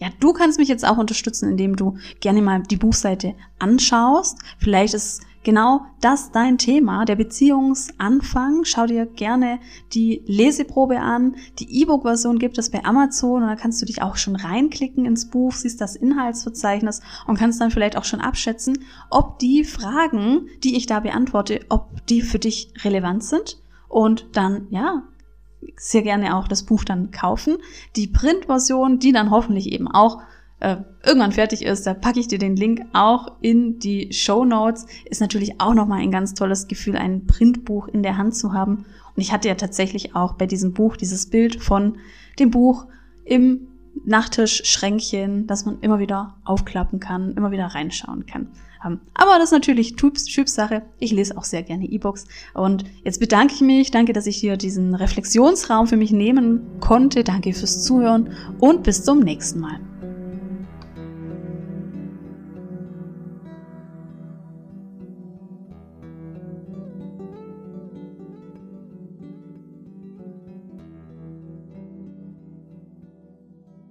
Ja, 0.00 0.08
du 0.18 0.32
kannst 0.32 0.58
mich 0.58 0.68
jetzt 0.68 0.86
auch 0.86 0.96
unterstützen, 0.96 1.50
indem 1.50 1.76
du 1.76 1.98
gerne 2.20 2.40
mal 2.40 2.62
die 2.62 2.78
Buchseite 2.78 3.34
anschaust. 3.58 4.38
Vielleicht 4.58 4.94
ist 4.94 5.20
genau 5.42 5.86
das 6.00 6.32
dein 6.32 6.58
Thema, 6.58 7.04
der 7.04 7.16
Beziehungsanfang. 7.16 8.64
Schau 8.64 8.86
dir 8.86 9.06
gerne 9.06 9.60
die 9.92 10.22
Leseprobe 10.26 11.00
an. 11.00 11.36
Die 11.58 11.82
E-Book-Version 11.82 12.38
gibt 12.38 12.58
es 12.58 12.70
bei 12.70 12.84
Amazon 12.84 13.42
und 13.42 13.48
da 13.48 13.56
kannst 13.56 13.80
du 13.80 13.86
dich 13.86 14.02
auch 14.02 14.16
schon 14.16 14.36
reinklicken 14.36 15.04
ins 15.04 15.30
Buch, 15.30 15.52
siehst 15.52 15.80
das 15.80 15.96
Inhaltsverzeichnis 15.96 17.00
und 17.26 17.38
kannst 17.38 17.60
dann 17.60 17.70
vielleicht 17.70 17.96
auch 17.96 18.04
schon 18.04 18.20
abschätzen, 18.20 18.84
ob 19.10 19.38
die 19.38 19.64
Fragen, 19.64 20.48
die 20.62 20.76
ich 20.76 20.86
da 20.86 21.00
beantworte, 21.00 21.60
ob 21.68 22.06
die 22.06 22.22
für 22.22 22.38
dich 22.38 22.72
relevant 22.84 23.24
sind. 23.24 23.58
Und 23.88 24.28
dann, 24.32 24.68
ja, 24.70 25.02
sehr 25.76 26.02
gerne 26.02 26.36
auch 26.36 26.48
das 26.48 26.62
Buch 26.62 26.84
dann 26.84 27.10
kaufen. 27.10 27.58
Die 27.96 28.06
Printversion, 28.06 28.98
die 28.98 29.12
dann 29.12 29.30
hoffentlich 29.30 29.72
eben 29.72 29.88
auch 29.88 30.22
äh, 30.60 30.76
irgendwann 31.04 31.32
fertig 31.32 31.64
ist, 31.64 31.86
da 31.86 31.94
packe 31.94 32.20
ich 32.20 32.28
dir 32.28 32.38
den 32.38 32.56
Link 32.56 32.82
auch 32.92 33.32
in 33.40 33.78
die 33.78 34.12
Show 34.12 34.44
Notes. 34.44 34.86
Ist 35.06 35.20
natürlich 35.20 35.60
auch 35.60 35.74
nochmal 35.74 36.00
ein 36.00 36.10
ganz 36.10 36.34
tolles 36.34 36.68
Gefühl, 36.68 36.96
ein 36.96 37.26
Printbuch 37.26 37.88
in 37.88 38.02
der 38.02 38.16
Hand 38.16 38.36
zu 38.36 38.52
haben. 38.52 38.84
Und 39.16 39.22
ich 39.22 39.32
hatte 39.32 39.48
ja 39.48 39.54
tatsächlich 39.54 40.14
auch 40.14 40.34
bei 40.34 40.46
diesem 40.46 40.72
Buch 40.72 40.96
dieses 40.96 41.26
Bild 41.26 41.62
von 41.62 41.98
dem 42.38 42.50
Buch 42.50 42.86
im 43.24 43.68
Nachttischschränkchen, 44.04 45.46
das 45.46 45.64
man 45.64 45.80
immer 45.80 45.98
wieder 45.98 46.36
aufklappen 46.44 47.00
kann, 47.00 47.32
immer 47.32 47.50
wieder 47.50 47.66
reinschauen 47.66 48.26
kann. 48.26 48.48
Ähm, 48.84 49.00
aber 49.14 49.32
das 49.38 49.44
ist 49.44 49.52
natürlich 49.52 49.96
Typsache. 49.96 50.82
Ich 50.98 51.12
lese 51.12 51.36
auch 51.36 51.44
sehr 51.44 51.62
gerne 51.62 51.86
E-Books. 51.86 52.26
Und 52.54 52.84
jetzt 53.04 53.20
bedanke 53.20 53.54
ich 53.54 53.60
mich. 53.60 53.90
Danke, 53.90 54.12
dass 54.12 54.26
ich 54.26 54.36
hier 54.36 54.56
diesen 54.56 54.94
Reflexionsraum 54.94 55.86
für 55.86 55.96
mich 55.96 56.12
nehmen 56.12 56.62
konnte. 56.80 57.24
Danke 57.24 57.52
fürs 57.52 57.82
Zuhören 57.82 58.30
und 58.58 58.82
bis 58.82 59.04
zum 59.04 59.20
nächsten 59.20 59.60
Mal. 59.60 59.89